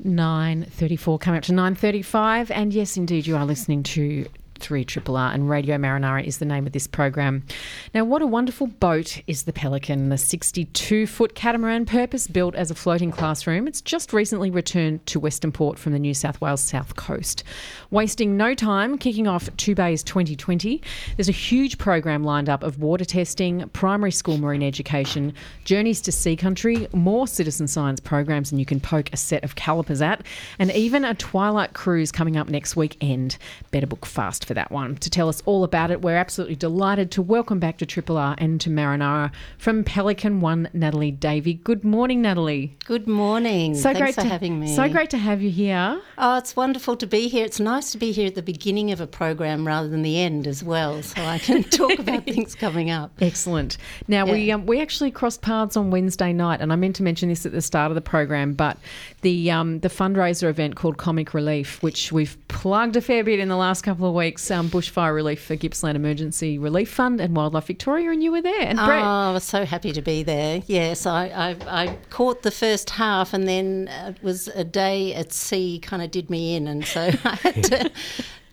[0.05, 4.25] 9.34 coming up to 9.35 and yes indeed you are listening to
[4.59, 7.43] 3 Triple R and Radio Marinara is the name of this program.
[7.93, 12.69] Now, what a wonderful boat is the Pelican, the 62 foot catamaran purpose built as
[12.69, 13.67] a floating classroom.
[13.67, 17.43] It's just recently returned to Western Port from the New South Wales south coast.
[17.91, 20.81] Wasting no time, kicking off Two Bays 2020,
[21.15, 26.11] there's a huge program lined up of water testing, primary school marine education, journeys to
[26.11, 30.25] sea country, more citizen science programs than you can poke a set of calipers at,
[30.59, 33.37] and even a twilight cruise coming up next weekend.
[33.71, 34.95] Better book fast for that one.
[34.95, 38.33] To tell us all about it, we're absolutely delighted to welcome back to Triple R
[38.39, 41.53] and to Marinara from Pelican One, Natalie Davey.
[41.53, 42.75] Good morning, Natalie.
[42.83, 43.75] Good morning.
[43.75, 44.75] So Thanks great for to, having me.
[44.75, 46.01] So great to have you here.
[46.17, 47.45] Oh, it's wonderful to be here.
[47.45, 50.47] It's nice to be here at the beginning of a program rather than the end
[50.47, 53.11] as well, so I can talk about things coming up.
[53.21, 53.77] Excellent.
[54.07, 57.29] Now we um, we actually crossed paths on Wednesday night, and I meant to mention
[57.29, 58.79] this at the start of the program, but
[59.21, 63.47] the um, the fundraiser event called Comic Relief, which we've plugged a fair bit in
[63.47, 67.65] the last couple of weeks, um, bushfire relief for Gippsland Emergency Relief Fund and Wildlife
[67.65, 68.79] Victoria, and you were there, and.
[68.79, 70.61] Oh, I was so happy to be there.
[70.67, 75.33] Yes, I, I, I caught the first half, and then it was a day at
[75.33, 77.91] sea kind of did me in, and so I had to.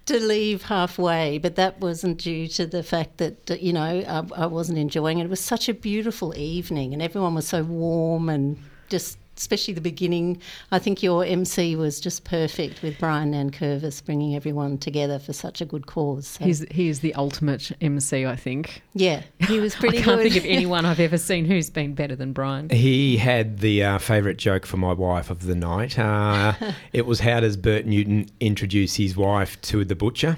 [0.07, 4.22] To leave halfway, but that wasn't due to the fact that uh, you know I,
[4.42, 5.25] I wasn't enjoying it.
[5.25, 8.57] It was such a beautiful evening, and everyone was so warm and
[8.88, 10.40] just, especially the beginning.
[10.72, 15.61] I think your MC was just perfect with Brian Nankervis bringing everyone together for such
[15.61, 16.27] a good cause.
[16.27, 18.83] So, He's he is the ultimate MC, I think.
[18.94, 20.33] yeah, he was pretty I can't good.
[20.33, 22.70] think of anyone I've ever seen who's been better than Brian.
[22.70, 25.99] He had the uh, favourite joke for my wife of the night.
[25.99, 26.55] Uh,
[26.92, 30.37] it was how does Bert Newton introduce his wife to the butcher?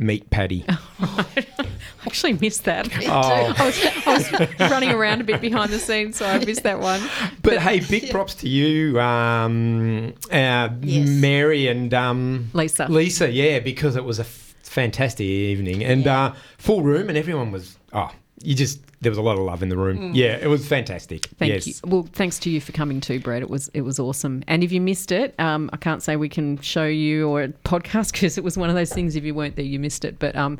[0.00, 0.64] Meat patty.
[1.00, 1.44] I
[2.06, 2.88] actually missed that.
[3.08, 3.54] Oh.
[3.58, 6.78] I, was, I was running around a bit behind the scenes, so I missed that
[6.78, 7.00] one.
[7.42, 12.86] But hey, big props to you, um, uh, Mary and um, Lisa.
[12.88, 17.50] Lisa, yeah, because it was a f- fantastic evening and uh, full room, and everyone
[17.50, 19.98] was oh, you just there was a lot of love in the room.
[19.98, 20.14] Mm.
[20.14, 21.26] Yeah, it was fantastic.
[21.38, 21.66] Thank yes.
[21.66, 21.74] you.
[21.84, 23.42] Well, thanks to you for coming too, Brett.
[23.42, 24.42] It was it was awesome.
[24.48, 28.12] And if you missed it, um, I can't say we can show you or podcast
[28.12, 29.16] because it was one of those things.
[29.16, 30.18] If you weren't there, you missed it.
[30.18, 30.58] But um,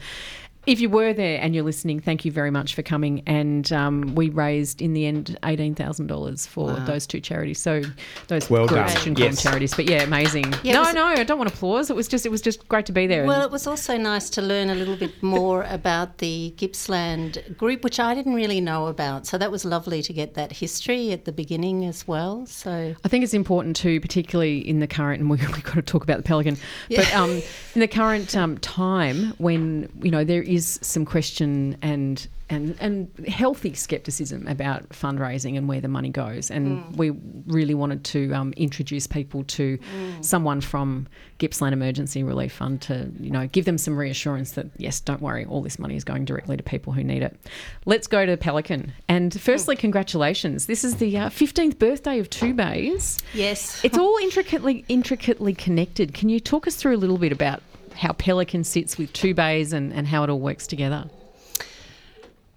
[0.68, 3.22] if you were there and you're listening, thank you very much for coming.
[3.26, 6.85] And um, we raised in the end eighteen thousand dollars for Wow.
[6.85, 7.59] those two charities.
[7.59, 7.83] So
[8.28, 9.09] those Well groups done.
[9.09, 9.42] and Yes.
[9.42, 9.74] charities.
[9.74, 10.52] But yeah, amazing.
[10.62, 11.88] Yeah, no, was- no, I don't want applause.
[11.90, 13.24] It was just it was just great to be there.
[13.24, 17.42] Well, And- it was also nice to learn a little bit more about the Gippsland
[17.57, 19.26] group, which I didn't really know about.
[19.26, 22.44] So that was lovely to get that history at the beginning as well.
[22.46, 25.83] So I think it's important too, particularly in the current, and we- we've got to
[25.83, 26.57] talk about the pelican,
[26.94, 27.31] but um,
[27.74, 33.11] in the current um, time when you know there is some question and and and
[33.29, 36.97] healthy skepticism about fundraising and where the money goes, and Mm.
[36.97, 37.11] we
[37.47, 40.25] really wanted to um, introduce people to Mm.
[40.25, 44.99] someone from Gippsland Emergency Relief Fund to you know give them some reassurance that yes,
[44.99, 47.38] don't worry, all this money is going directly to people who need it.
[47.85, 50.64] Let's go to Pelican, and firstly, congratulations!
[50.64, 53.18] This is the uh, fifteenth birthday of Two Bays.
[53.35, 56.14] yes, It's all intricately intricately connected.
[56.14, 57.62] Can you talk us through a little bit about
[57.98, 61.11] how Pelican sits with two bays and, and how it all works together?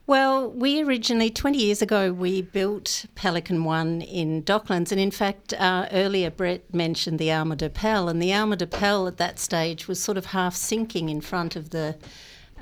[0.05, 4.91] Well, we originally, 20 years ago, we built Pelican One in Docklands.
[4.91, 9.17] And in fact, uh, earlier Brett mentioned the Alma Doepel, and the Alma Doepel at
[9.17, 11.97] that stage was sort of half sinking in front of the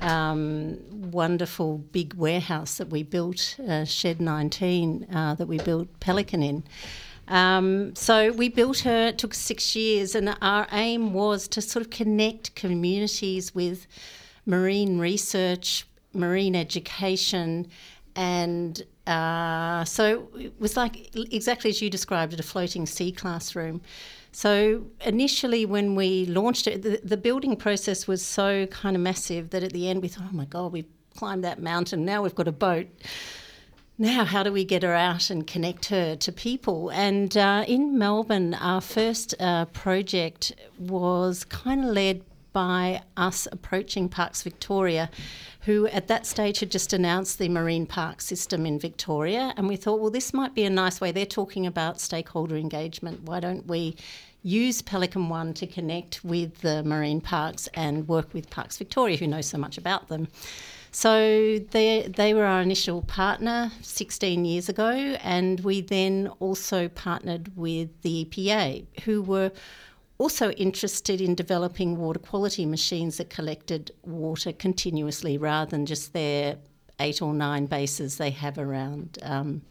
[0.00, 0.78] um,
[1.10, 6.62] wonderful big warehouse that we built, uh, Shed 19, uh, that we built Pelican in.
[7.30, 11.84] Um, so we built her, it took six years, and our aim was to sort
[11.84, 13.86] of connect communities with
[14.46, 17.68] marine research, marine education,
[18.16, 23.80] and uh, so it was like exactly as you described it a floating sea classroom.
[24.32, 29.50] So initially, when we launched it, the, the building process was so kind of massive
[29.50, 32.34] that at the end we thought, oh my God, we've climbed that mountain, now we've
[32.34, 32.88] got a boat
[34.00, 36.90] now how do we get her out and connect her to people?
[36.90, 42.22] And uh, in Melbourne, our first uh, project was kind of led
[42.54, 45.10] by us approaching Parks Victoria,
[45.60, 49.52] who at that stage had just announced the marine park system in Victoria.
[49.58, 51.12] And we thought, well, this might be a nice way.
[51.12, 53.24] They're talking about stakeholder engagement.
[53.24, 53.96] Why don't we?
[54.42, 59.26] Use Pelican One to connect with the marine parks and work with Parks Victoria, who
[59.26, 60.28] know so much about them.
[60.92, 64.90] So they they were our initial partner 16 years ago,
[65.22, 69.52] and we then also partnered with the EPA, who were
[70.18, 76.56] also interested in developing water quality machines that collected water continuously rather than just their
[76.98, 79.62] eight or nine bases they have around um,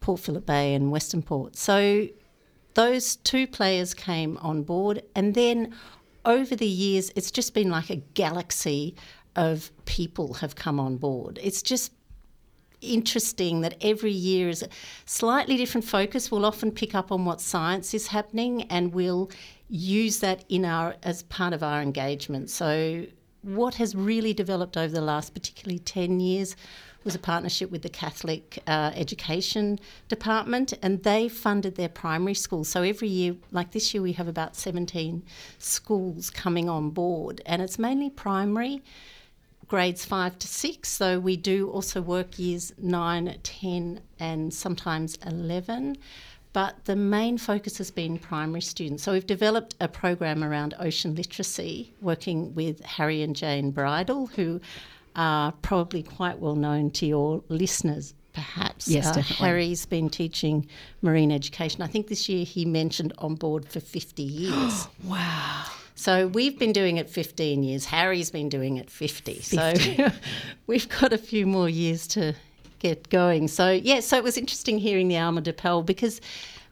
[0.00, 1.56] Port Phillip Bay and Western Port.
[1.56, 2.08] So
[2.74, 5.74] those two players came on board, and then
[6.24, 8.94] over the years, it's just been like a galaxy
[9.36, 11.38] of people have come on board.
[11.42, 11.92] It's just
[12.80, 14.68] interesting that every year is a
[15.04, 16.30] slightly different focus.
[16.30, 19.30] We'll often pick up on what science is happening and we'll
[19.68, 22.50] use that in our as part of our engagement.
[22.50, 23.06] So
[23.42, 26.56] what has really developed over the last particularly 10 years
[27.04, 32.68] was a partnership with the Catholic uh, Education Department, and they funded their primary schools.
[32.68, 35.22] So every year, like this year, we have about 17
[35.58, 38.82] schools coming on board, and it's mainly primary
[39.68, 45.96] grades five to six, though we do also work years nine, 10, and sometimes 11.
[46.52, 49.02] But the main focus has been primary students.
[49.02, 54.60] So we've developed a program around ocean literacy, working with Harry and Jane Bridle, who
[55.14, 58.86] are probably quite well known to your listeners perhaps.
[58.86, 59.46] Yes, Uh, definitely.
[59.46, 60.68] Harry's been teaching
[61.00, 61.80] marine education.
[61.80, 64.88] I think this year he mentioned on board for 50 years.
[65.04, 65.64] wow.
[65.96, 67.86] So we've been doing it 15 years.
[67.86, 69.34] Harry's been doing it 50.
[69.40, 69.96] 50.
[69.96, 70.08] So
[70.66, 72.34] we've got a few more years to
[72.78, 73.48] get going.
[73.48, 76.20] So yeah, so it was interesting hearing the Alma Doepel because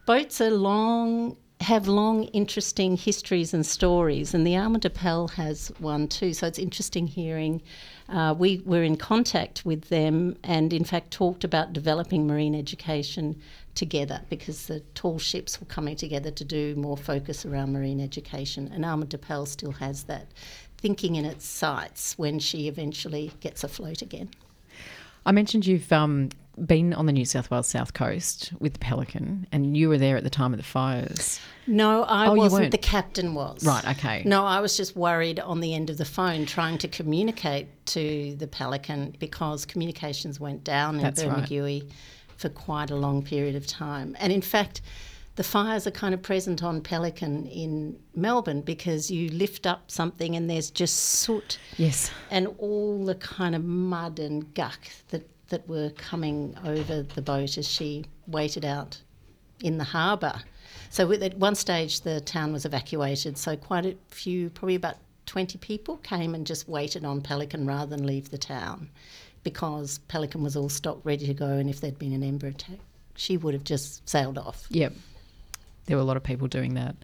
[0.07, 6.07] boats are long have long interesting histories and stories and the Alma Doepel has one
[6.09, 6.35] too.
[6.35, 7.63] So it's interesting hearing
[8.11, 13.41] uh, we were in contact with them and in fact talked about developing marine education
[13.75, 18.71] together because the tall ships were coming together to do more focus around marine education.
[18.73, 20.29] And Alma Doepel still has that
[20.79, 24.31] thinking in its sights when she eventually gets afloat again.
[25.27, 26.29] I mentioned you've um,
[26.67, 30.17] been on the New South Wales south coast with the Pelican, and you were there
[30.17, 31.41] at the time of the fires.
[31.67, 32.71] No, I Oh, wasn't.
[32.71, 33.65] The captain was.
[33.65, 34.23] Right, okay.
[34.27, 38.37] No, I was just worried on the end of the phone trying to communicate to
[38.39, 41.39] the Pelican because communications went down in That's right.
[42.45, 44.15] For quite a long period of time.
[44.21, 44.83] And in fact,
[45.37, 50.37] the fires are kind of present on Pelican in Melbourne because you lift up something
[50.37, 52.11] and there's just soot Yes.
[52.31, 54.79] and all the kind of mud and guck
[55.09, 59.01] that, that were coming over the boat as she waited out
[59.61, 60.43] in the harbour.
[60.91, 63.39] So at one stage, the town was evacuated.
[63.39, 67.97] So quite a few, probably about 20 people, came and just waited on Pelican rather
[67.97, 68.91] than leave the town
[69.45, 71.47] because Pelican was all stocked, ready to go.
[71.47, 72.79] And if there'd been an ember attack,
[73.15, 74.67] she would have just sailed off.
[74.71, 74.93] Yep.
[75.87, 76.97] There were a lot of people doing that.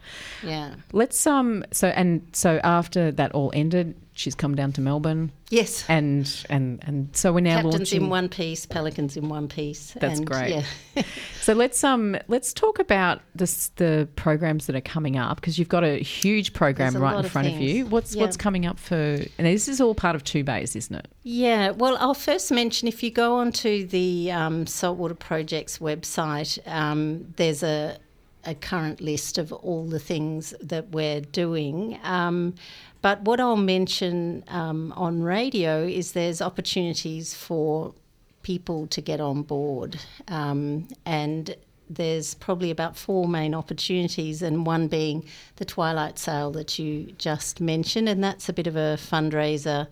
[0.43, 0.75] Yeah.
[0.93, 5.33] Let's um so and so after that all ended, she's come down to Melbourne.
[5.51, 5.85] Yes.
[5.89, 9.93] And and and so we're now Captain's launching in one piece, Pelicans in one piece.
[10.01, 10.65] That's and, great.
[10.95, 11.03] Yeah.
[11.41, 15.71] So let's um let's talk about this the programs that are coming up because you've
[15.71, 17.73] got a huge program There's right in of front of things.
[17.73, 17.87] you.
[17.87, 18.23] What's Yeah.
[18.23, 21.09] what's coming up for and this is all part of two bays, isn't it?
[21.23, 27.33] Yeah, well, I'll first mention if you go onto the um, Saltwater Projects website, um,
[27.37, 27.99] there's a,
[28.45, 31.99] a current list of all the things that we're doing.
[32.03, 32.55] Um,
[33.03, 37.95] but what I'll mention um, on radio is there's opportunities for
[38.43, 40.01] people to get on board.
[40.29, 41.55] Um, and
[41.89, 45.25] there's probably about four main opportunities, and one being
[45.57, 49.89] the Twilight Sail that you just mentioned, and that's a bit of a fundraiser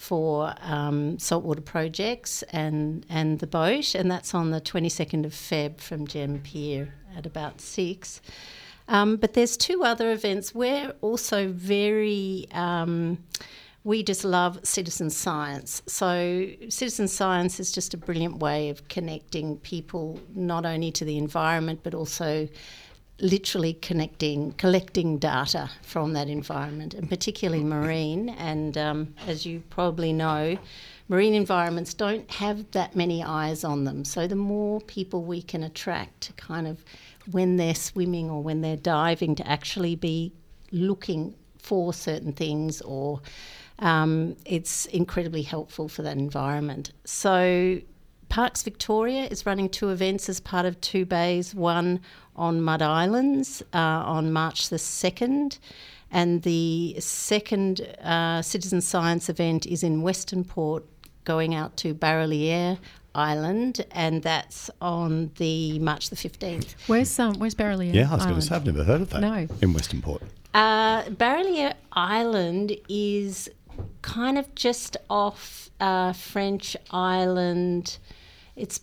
[0.00, 5.78] for um, saltwater projects and, and the boat, and that's on the 22nd of Feb
[5.78, 8.22] from Gem Pier at about six.
[8.88, 10.54] Um, but there's two other events.
[10.54, 13.18] We're also very um,
[13.84, 15.82] we just love citizen science.
[15.86, 21.18] So, citizen science is just a brilliant way of connecting people not only to the
[21.18, 22.48] environment but also
[23.20, 28.30] literally connecting, collecting data from that environment, and particularly marine.
[28.30, 30.58] And um, as you probably know,
[31.08, 34.04] marine environments don't have that many eyes on them.
[34.04, 36.84] So the more people we can attract to kind of
[37.30, 40.32] when they're swimming or when they're diving to actually be
[40.72, 43.20] looking for certain things or
[43.80, 46.92] um, it's incredibly helpful for that environment.
[47.04, 47.80] So
[48.30, 52.00] Parks Victoria is running two events as part of Two Bays, one
[52.36, 55.58] on Mud Islands uh, on March the 2nd,
[56.12, 60.84] and the second uh, citizen science event is in Western Port,
[61.24, 62.78] going out to Barrallier
[63.16, 66.74] Island, and that's on the March the 15th.
[66.86, 67.92] Where's um, Where's Barrallier?
[67.92, 68.44] Yeah, I was going to Island?
[68.44, 69.20] say, I've never heard of that.
[69.20, 69.48] No.
[69.60, 70.22] In Western Port.
[70.54, 73.50] Uh, Barrallier Island is
[74.02, 77.98] kind of just off uh, French Island.
[78.56, 78.80] It's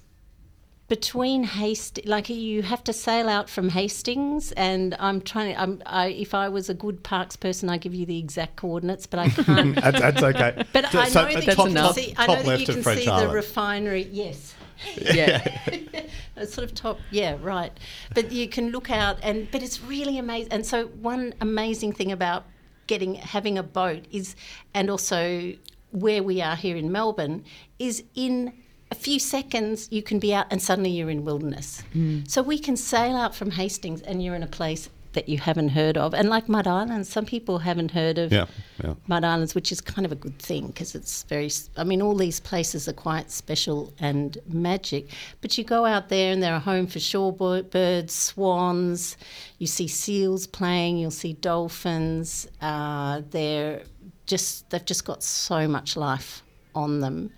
[0.88, 5.54] between Hastings, like you have to sail out from Hastings, and I'm trying.
[5.54, 8.56] to- I'm, I, if I was a good parks person, I'd give you the exact
[8.56, 9.76] coordinates, but I can't.
[9.82, 10.64] That's- that's okay.
[10.74, 12.14] But So- I know so that that's you can top- see.
[12.18, 14.08] I know that you can French see the refinery.
[14.12, 14.56] Yes.
[15.02, 15.60] Yeah.
[16.40, 17.72] It's sort of top, yeah, right.
[18.14, 20.52] But you can look out, and but it's really amazing.
[20.54, 22.46] And so, one amazing thing about
[22.86, 24.36] getting having a boat is,
[24.76, 25.54] and also
[25.90, 27.44] where we are here in Melbourne,
[27.80, 28.54] is in
[28.92, 31.84] a few seconds you can be out, and suddenly you're in wilderness.
[32.28, 35.70] So we can sail out from Hastings, and you're in a place that you haven't
[35.70, 36.14] heard of.
[36.14, 38.46] And like Mud Islands, some people haven't heard of Yeah,
[38.84, 38.94] yeah.
[39.08, 42.16] Mud Islands, which is kind of a good thing because it's very, I mean, all
[42.16, 45.10] these places are quite special and magic.
[45.42, 49.18] But you go out there and they're a home for shorebirds, swans,
[49.58, 52.48] you see seals playing, you'll see dolphins.
[52.62, 53.82] Uh, they're
[54.28, 56.44] just, they've just got so much life
[56.76, 57.32] on them.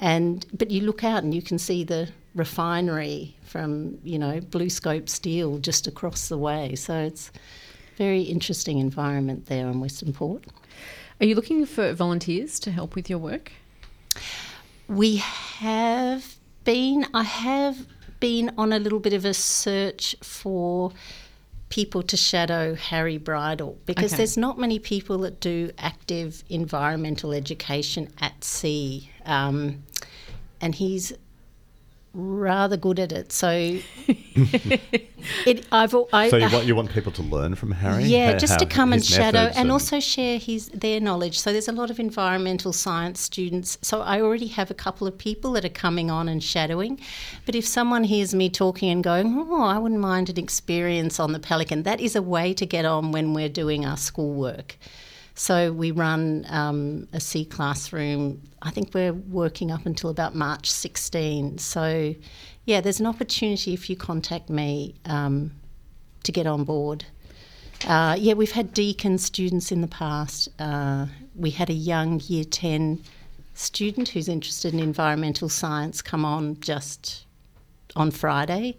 [0.00, 5.08] And, but you look out and you can see the refinery from, you know, BlueScope
[5.08, 6.74] Steel just across the way.
[6.76, 7.32] So it's
[7.96, 10.44] very interesting environment there on Western Port.
[11.20, 13.50] Are you looking for volunteers to help with your work?
[14.86, 17.86] We have been, I have
[18.20, 20.92] been on a little bit of a search for
[21.70, 24.18] people to shadow Harry Bridle because Okay.
[24.18, 29.10] there's not many people that do active environmental education at sea.
[29.26, 29.82] Um,
[30.60, 31.12] and he's
[32.14, 33.32] rather good at it.
[33.32, 33.50] So
[34.08, 38.04] it, I've, I, so you want, you want people to learn from Harry?
[38.04, 41.38] yeah, How- just to come and shadow methods and also share his their knowledge.
[41.38, 43.78] So there's a lot of environmental science students.
[43.82, 47.00] So I already have a couple of people that are coming on and shadowing.
[47.46, 51.32] But if someone hears me talking and going, "Oh, I wouldn't mind an experience on
[51.32, 54.76] the Pelican," that is a way to get on when we're doing our schoolwork.
[55.38, 58.42] So we run um, a C classroom.
[58.60, 61.58] I think we're working up until about March 16.
[61.58, 62.16] So,
[62.64, 65.52] yeah, there's an opportunity if you contact me um,
[66.24, 67.04] to get on board.
[67.86, 70.48] Uh, yeah, we've had Deakin students in the past.
[70.58, 73.00] Uh, we had a young year 10
[73.54, 77.26] student who's interested in environmental science come on just
[77.94, 78.76] on Friday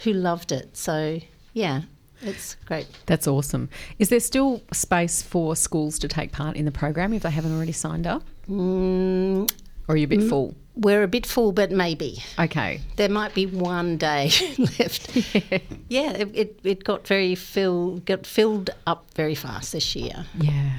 [0.00, 0.76] who loved it.
[0.76, 1.20] So,
[1.54, 1.82] yeah,
[2.22, 2.86] it's great.
[3.06, 3.68] That's awesome.
[3.98, 7.54] Is there still space for schools to take part in the program if they haven't
[7.54, 8.22] already signed up?
[8.48, 9.50] Mm,
[9.88, 10.54] Or are you a bit mm, full?
[10.74, 12.22] We're a bit full, but maybe.
[12.38, 12.80] Okay.
[12.96, 15.10] There might be one day left.
[15.88, 20.24] Yeah, it, it, it got very fill, got filled up very fast this year.
[20.40, 20.78] Yeah.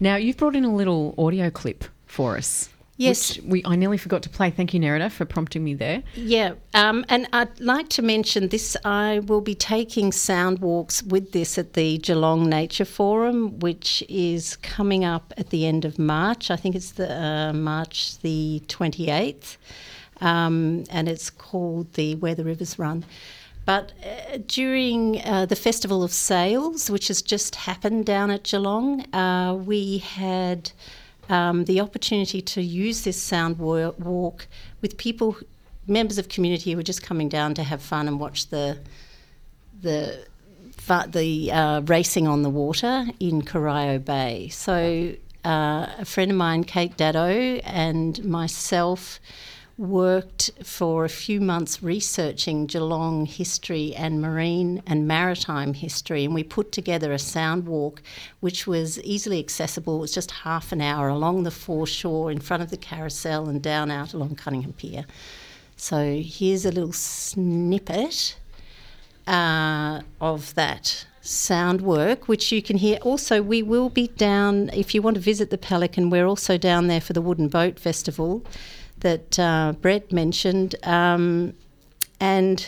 [0.00, 2.70] Now you've brought in a little audio clip for us.
[2.96, 3.36] Yes.
[3.36, 4.50] which we I nearly forgot to play.
[4.50, 6.02] Thank you, Nerida, for prompting me there.
[6.14, 8.76] Yeah, um, and I'd like to mention this.
[8.84, 14.56] I will be taking sound walks with this at the Geelong Nature Forum, which is
[14.56, 16.50] coming up at the end of March.
[16.50, 19.58] I think it's the uh, March the twenty eighth,
[20.20, 23.04] um, and it's called the Where the Rivers Run.
[23.66, 29.00] But uh, during uh, the Festival of Sails, which has just happened down at Geelong,
[29.14, 30.70] uh, we had
[31.28, 34.46] um, the opportunity to use this sound wa- walk
[34.80, 35.36] with people,
[35.86, 38.78] members of community who were just coming down to have fun and watch the
[39.80, 40.26] the
[41.08, 44.48] the uh, racing on the water in Corio Bay.
[44.48, 45.14] So
[45.44, 47.28] uh, a friend of mine, Kate Dado,
[47.64, 49.18] and myself
[49.76, 56.44] worked for a few months researching Geelong history and marine and maritime history, and we
[56.44, 58.02] put together a sound walk
[58.40, 59.96] which was easily accessible.
[59.96, 63.60] It was just half an hour along the foreshore in front of the carousel and
[63.60, 65.06] down out along Cunningham Pier.
[65.76, 68.36] So here's a little snippet
[69.26, 72.98] uh, of that sound work, which you can hear.
[72.98, 76.86] Also, we will be down, if you want to visit the Pelican, we're also down
[76.86, 78.44] there for the Wooden Boat Festival
[79.04, 80.74] that uh, Brett mentioned.
[80.82, 81.54] Um,
[82.20, 82.66] and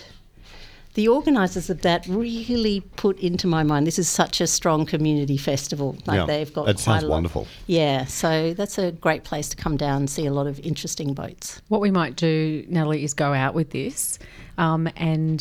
[0.95, 5.37] the organisers of that really put into my mind this is such a strong community
[5.37, 5.97] festival.
[6.07, 7.47] Like Yeah, they've got that quite sounds a lot- wonderful.
[7.66, 11.12] Yeah, so that's a great place to come down and see a lot of interesting
[11.14, 11.61] boats.
[11.68, 14.18] What we might do, Natalie, is go out with this.
[14.59, 15.39] Um, and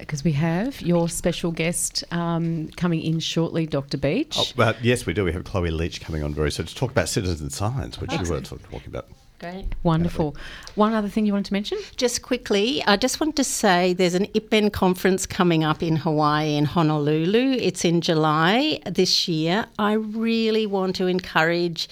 [0.00, 3.98] because we have your special guest um, coming in shortly, Dr.
[3.98, 4.36] Beach.
[4.38, 5.24] Oh, but yes, we do.
[5.24, 8.18] We have Chloe Leach coming on very soon to talk about citizen science, which you
[8.18, 8.46] were Excellent.
[8.46, 9.08] sort talking about.
[9.44, 9.66] Great.
[9.82, 10.34] Wonderful.
[10.74, 11.76] One other thing you wanted to mention?
[11.96, 16.56] Just quickly, I just want to say there's an IPMEN conference coming up in Hawaii
[16.56, 17.58] in Honolulu.
[17.60, 19.66] It's in July this year.
[19.78, 21.90] I really want to encourage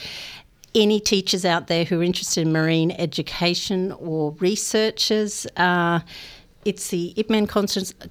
[0.74, 5.46] any teachers out there who are interested in marine education or researchers.
[5.54, 6.00] Uh,
[6.64, 7.48] it's the IPMEN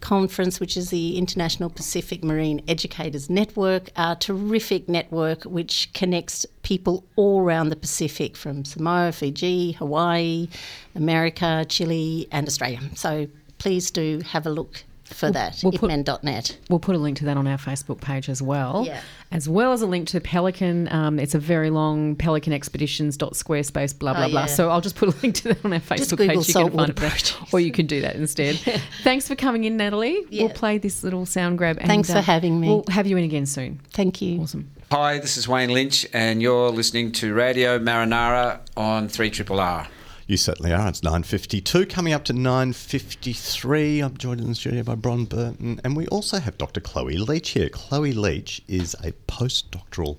[0.02, 7.06] conference, which is the International Pacific Marine Educators Network, a terrific network which connects people
[7.16, 10.50] all around the Pacific from Samoa, Fiji, Hawaii,
[10.96, 12.82] America, Chile, and Australia.
[12.96, 13.28] So
[13.58, 14.84] please do have a look
[15.14, 16.58] for We'll- that, we'll put- ipmen.net.
[16.70, 18.84] We'll put a link to that on our Facebook page as well.
[18.86, 19.02] Yeah.
[19.32, 20.92] As well as a link to Pelican.
[20.92, 24.40] Um, it's a very long pelicanexpeditions.squarespace, blah, blah, Oh, blah.
[24.42, 24.46] yeah.
[24.48, 26.18] So I'll just put a link to that on our Facebook Just page.
[26.18, 27.38] Google You can saltwater find it.
[27.54, 28.56] Or you can do that instead.
[29.04, 30.26] Thanks for coming in, Natalie.
[30.32, 31.78] We'll play this little sound grab.
[31.80, 32.68] And, Thanks for uh, having me.
[32.68, 33.80] We'll have you in again soon.
[33.92, 34.42] Thank you.
[34.42, 34.70] Awesome.
[34.92, 39.88] Hi, this is Wayne Lynch, and you're listening to Radio Marinara on 3 R.
[40.32, 40.88] You certainly are.
[40.88, 41.90] It's 9.52.
[41.90, 45.82] Coming up to 9.53, I'm joined in the studio by Bron Burton.
[45.84, 46.80] And we also have Dr.
[46.80, 47.68] Chloe Leach here.
[47.68, 50.18] Chloe Leach is a postdoctoral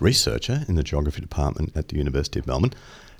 [0.00, 2.72] researcher in the geography department at the University of Melbourne.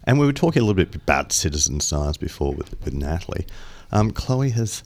[0.02, 3.46] And we were talking a little bit about citizen science before with, with Natalie.
[3.92, 4.82] Um, Chloe has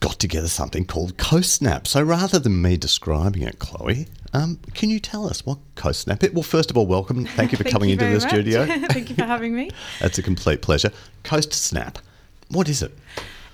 [0.00, 1.86] got together something called CoastSnap.
[1.86, 6.32] So rather than me describing it, Chloe, um, can you tell us what CoastSnap is?
[6.32, 7.24] Well, first of all, welcome.
[7.24, 8.28] Thank you for coming you into the much.
[8.28, 8.66] studio.
[8.88, 9.70] Thank you for having me.
[10.00, 10.90] It's a complete pleasure.
[11.24, 11.96] CoastSnap.
[12.50, 12.96] What is it?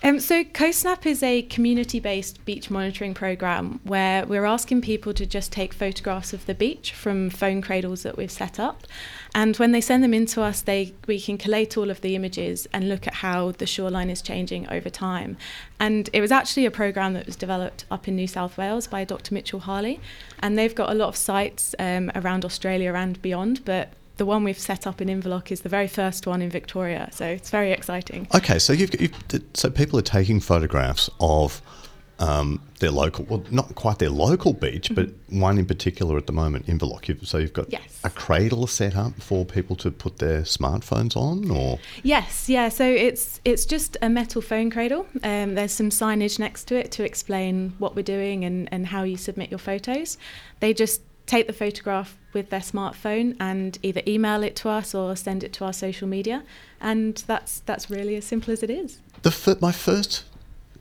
[0.04, 5.24] Um, so, CoastSnap is a community based beach monitoring program where we're asking people to
[5.24, 8.86] just take photographs of the beach from phone cradles that we've set up.
[9.34, 12.14] And when they send them in to us, they, we can collate all of the
[12.16, 15.38] images and look at how the shoreline is changing over time.
[15.80, 19.04] And it was actually a program that was developed up in New South Wales by
[19.04, 19.32] Dr.
[19.32, 20.00] Mitchell Harley.
[20.40, 24.44] And they've got a lot of sites um, around Australia and beyond, but the one
[24.44, 27.08] we've set up in Inverloch is the very first one in Victoria.
[27.12, 28.28] So it's very exciting.
[28.34, 29.14] Okay, so you've, you've
[29.54, 31.60] so people are taking photographs of
[32.20, 36.32] um, their local, well, not quite their local beach, but one in particular at the
[36.32, 37.08] moment, Inverloch.
[37.08, 38.00] You've, so you've got Yes.
[38.04, 42.68] a cradle set up for people to put their smartphones on, or Yes, yeah.
[42.68, 45.06] So it's it's just a metal phone cradle.
[45.24, 49.02] Um, there's some signage next to it to explain what we're doing and, and how
[49.02, 50.16] you submit your photos.
[50.60, 55.16] They just take the photograph with their smartphone and either email it to us or
[55.16, 56.42] send it to our social media,
[56.80, 59.00] and that's that's really as simple as it is.
[59.22, 60.24] the fir- my first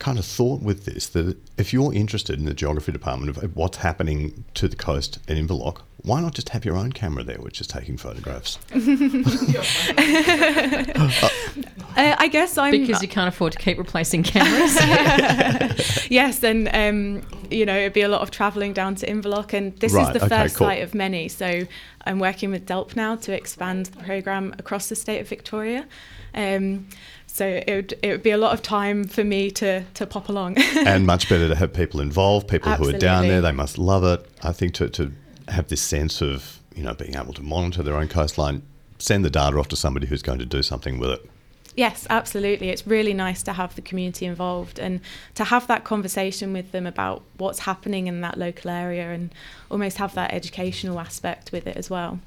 [0.03, 3.77] kind of thought with this that if you're interested in the geography department of what's
[3.77, 7.61] happening to the coast at Inverloch, why not just have your own camera there, which
[7.61, 8.59] is taking photographs?
[11.95, 14.75] Uh, I guess I'm Because you can't afford to keep replacing cameras.
[16.09, 19.77] yes, and um, you know it'd be a lot of travelling down to Inverloch, and
[19.77, 20.65] this Right, is the okay, first cool.
[20.65, 21.27] site of many.
[21.27, 21.67] So
[22.05, 25.85] I'm working with DELWP now to expand the program across the state of Victoria.
[26.33, 26.87] Um,
[27.33, 30.29] so it would it would be a lot of time for me to to pop
[30.29, 30.55] along.
[30.85, 34.03] and much better to have people involved, people who are down there, they must love
[34.03, 34.23] it.
[34.43, 35.11] I think to, to
[35.47, 38.61] have this sense of, you know, being able to monitor their own coastline,
[38.99, 41.27] send the data off to somebody who's going to do something with it.
[41.75, 42.69] Yes, absolutely.
[42.69, 45.01] It's really nice to have the community involved and
[45.33, 49.33] to have that conversation with them about what's happening in that local area and
[49.71, 52.19] almost have that educational aspect with it as well.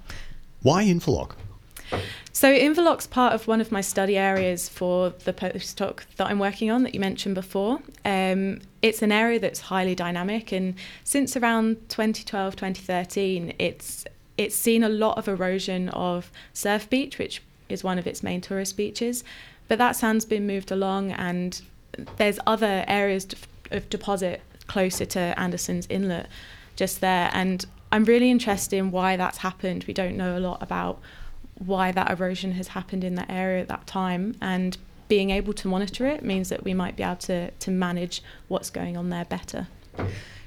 [0.62, 1.36] Why Inverloch?
[2.32, 6.70] So Inverloch's part of one of my study areas for the postdoc that I'm working
[6.70, 7.80] on that you mentioned before.
[8.04, 10.74] Um, it's an area that's highly dynamic and
[11.04, 14.04] since around 2012, 2013, it's
[14.36, 18.42] it's seen a lot of erosion of Surf Beach, which is one of its main
[18.42, 19.24] tourist beaches.
[19.68, 21.60] But that sand's been moved along and
[22.16, 23.26] there's other areas
[23.70, 26.28] of deposit closer to Anderson's Inlet
[26.76, 27.30] just there.
[27.32, 29.84] And I'm really interested in why that's happened.
[29.84, 31.00] We don't know a lot about
[31.58, 34.36] why that erosion has happened in that area at that time.
[34.40, 34.76] And
[35.08, 38.70] being able to monitor it means that we might be able to, to manage what's
[38.70, 39.68] going on there better.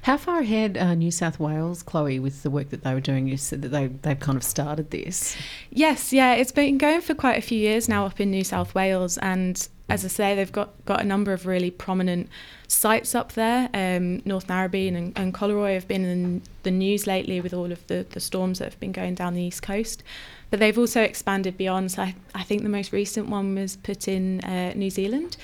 [0.04, 3.28] How far ahead are New South Wales, Chloe, with the work that they were doing?
[3.28, 5.36] You said that they, they've kind of started this.
[5.72, 8.74] Yes, yeah, it's been going for quite a few years now up in New South
[8.74, 12.30] Wales, and as I say, they've got, got a number of really prominent
[12.68, 13.70] sites up there.
[13.74, 17.86] Um, North Narrabeen and, and Collaroy have been in the news lately with all of
[17.88, 20.04] the, the storms that have been going down the east coast.
[20.50, 21.92] But they've also expanded beyond.
[21.92, 25.38] So I, I think the most recent one was put in uh, New Zealand.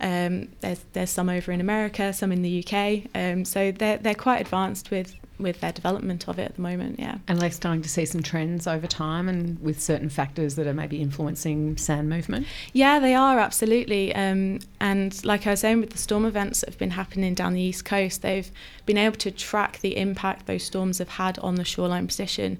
[0.00, 3.08] Um, there's there's some over in America, some in the UK.
[3.14, 6.98] Um, so they're they're quite advanced with with their development of it at the moment.
[6.98, 7.18] Yeah.
[7.28, 10.74] And they're starting to see some trends over time and with certain factors that are
[10.74, 12.46] maybe influencing sand movement.
[12.72, 14.14] Yeah, they are absolutely.
[14.14, 17.54] Um, and like I was saying, with the storm events that have been happening down
[17.54, 18.50] the east coast, they've
[18.86, 22.58] been able to track the impact those storms have had on the shoreline position.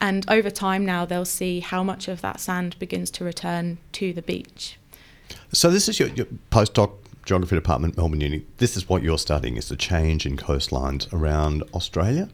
[0.00, 4.12] And over time now, they'll see how much of that sand begins to return to
[4.12, 4.78] the beach.
[5.52, 6.92] So this is your, your postdoc
[7.24, 8.44] geography department, Melbourne Uni.
[8.58, 12.28] This is what you're studying: is the change in coastlines around Australia.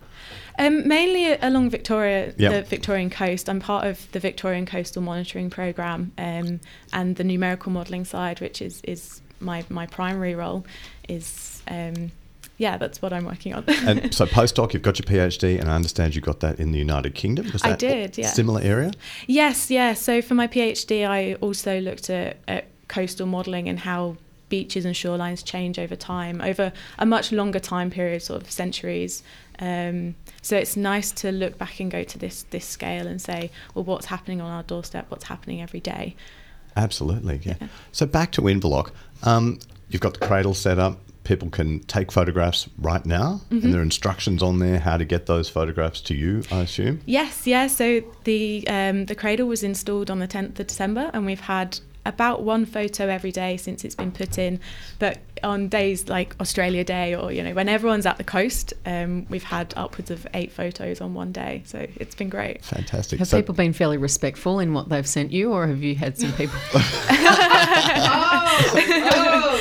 [0.59, 2.53] Um, mainly along Victoria, Yep.
[2.53, 3.49] the Victorian coast.
[3.49, 6.61] I'm part of the Victorian Coastal Monitoring Programme um,
[6.93, 10.67] and the numerical modelling side, which is, is my, my primary role,
[11.09, 12.11] is um,
[12.61, 13.65] yeah, that's what I'm working on.
[13.87, 16.79] And so postdoc, you've got your PhD, and I understand you got that in the
[16.79, 17.49] United Kingdom.
[17.55, 18.29] Was I did, yeah.
[18.29, 18.93] Similar area.
[19.27, 19.95] Yes, yeah.
[19.95, 24.19] So for my PhD, I also looked at, at coastal modelling and how
[24.51, 29.23] beaches and shorelines change over time, over a much longer time period, sort of centuries.
[29.59, 33.51] Um, so it's nice to look back and go to this this scale and say,
[33.75, 35.07] well, what's happening on our doorstep?
[35.09, 36.15] What's happening every day?
[36.77, 37.57] Absolutely, yeah.
[37.91, 38.91] So back to Inverloch.
[39.23, 40.99] Um, you've got the cradle set up.
[41.25, 43.65] People can take photographs right now, Mhm.
[43.65, 46.43] and there are instructions on there how to get those photographs to you.
[46.51, 47.01] I assume.
[47.07, 47.67] Yes, yeah.
[47.67, 51.79] So the um, the cradle was installed on the 10th of December, and we've had
[52.07, 54.59] about one photo every day since it's been put in.
[54.99, 59.27] But on days like Australia Day, or you know when everyone's at the coast, um,
[59.29, 61.63] we've had upwards of eight photos on one day.
[61.67, 62.65] So it's been great.
[62.65, 63.19] Fantastic.
[63.19, 66.19] Have So- people been fairly respectful in what they've sent you, or have you had
[66.19, 66.59] some people?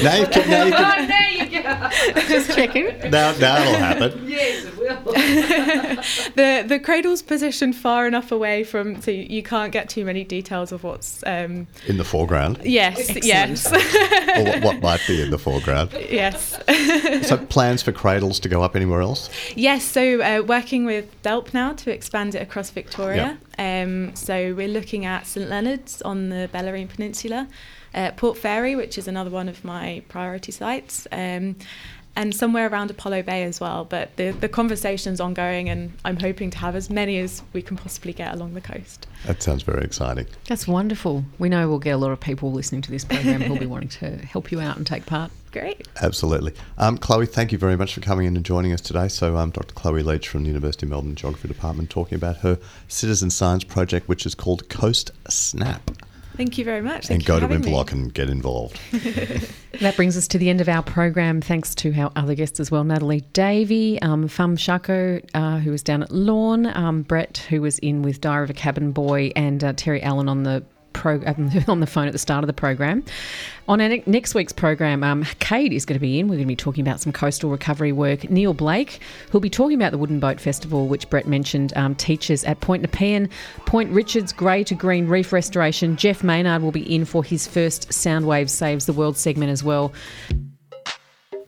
[0.02, 1.90] Now you can- now you can- Oh, there you go.
[2.28, 2.86] Just checking.
[3.10, 4.26] Now, now it'll happen.
[4.30, 5.00] Yes, it will.
[6.36, 10.72] the the cradle's positioned far enough away from so you can't get too many details
[10.72, 12.60] of what's um, In the foreground.
[12.64, 15.69] yes yes or what, what might be in the foreground.
[15.94, 16.60] Yes
[17.24, 19.30] So plans for cradles to go up anywhere else?
[19.56, 23.38] Yes, so uh, working with DELWP now to expand it across Victoria.
[23.58, 27.48] Um, so we're looking at St Leonard's on the Bellarine Peninsula,
[27.94, 31.56] uh, Port Fairy, which is another one of my priority sites, um,
[32.16, 33.86] and somewhere around Apollo Bay as well.
[33.86, 37.78] But the, the conversation's ongoing, and I'm hoping to have as many as we can
[37.78, 39.08] possibly get along the coast.
[39.26, 40.28] That sounds very exciting.
[40.48, 41.24] That's wonderful.
[41.38, 43.90] We know we'll get a lot of people listening to this program who'll be wanting
[43.90, 45.32] to help you out and take part.
[45.52, 45.88] Great.
[46.02, 46.54] Absolutely.
[46.78, 49.08] Um, Chloe, thank you very much for coming in and joining us today.
[49.08, 49.74] So, um, Dr.
[49.74, 54.08] Chloe Leach from the University of Melbourne Geography Department talking about her citizen science project,
[54.08, 55.92] which is called Coast Snap.
[56.36, 57.10] Thank you very much.
[57.10, 58.04] and Thank go to for having me.
[58.04, 58.80] And get involved.
[59.82, 61.40] That brings us to the end of our program.
[61.42, 65.84] Thanks to our other guests as well Natalie Davey, um, Fam Charko, uh, who was
[65.84, 69.64] down at Lorne, um, Brett, who was in with Diary of a Cabin Boy, and
[69.64, 71.22] uh, Terry Allen on the pro-
[71.68, 73.04] on the phone at the start of the program.
[73.68, 76.28] On our ne- next week's program, um, Cade is going to be in.
[76.28, 78.30] We're going to be talking about some coastal recovery work.
[78.30, 79.00] Neil Blake,
[79.32, 82.82] who'll be talking about the Wooden Boat Festival, which Brett mentioned, um, teaches at Point
[82.82, 83.30] Nepean,
[83.66, 85.96] Point Richards, Grey to Green Reef Restoration.
[85.98, 89.94] Jeff Maynard will be in for his first Soundwave Saves the World segment as well.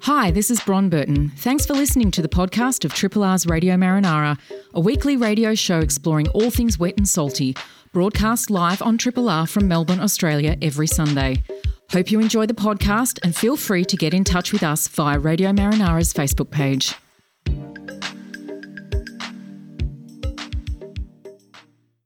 [0.06, 1.30] Hi, this is Bron Burton.
[1.38, 4.36] Thanks for listening to the podcast of Triple R's Radio Marinara,
[4.74, 7.56] a weekly radio show exploring all things wet and salty,
[7.94, 11.44] broadcast live on Triple R from Melbourne, Australia every Sunday.
[11.92, 15.20] Hope you enjoy the podcast and feel free to get in touch with us via
[15.20, 16.96] Radio Marinara's Facebook page.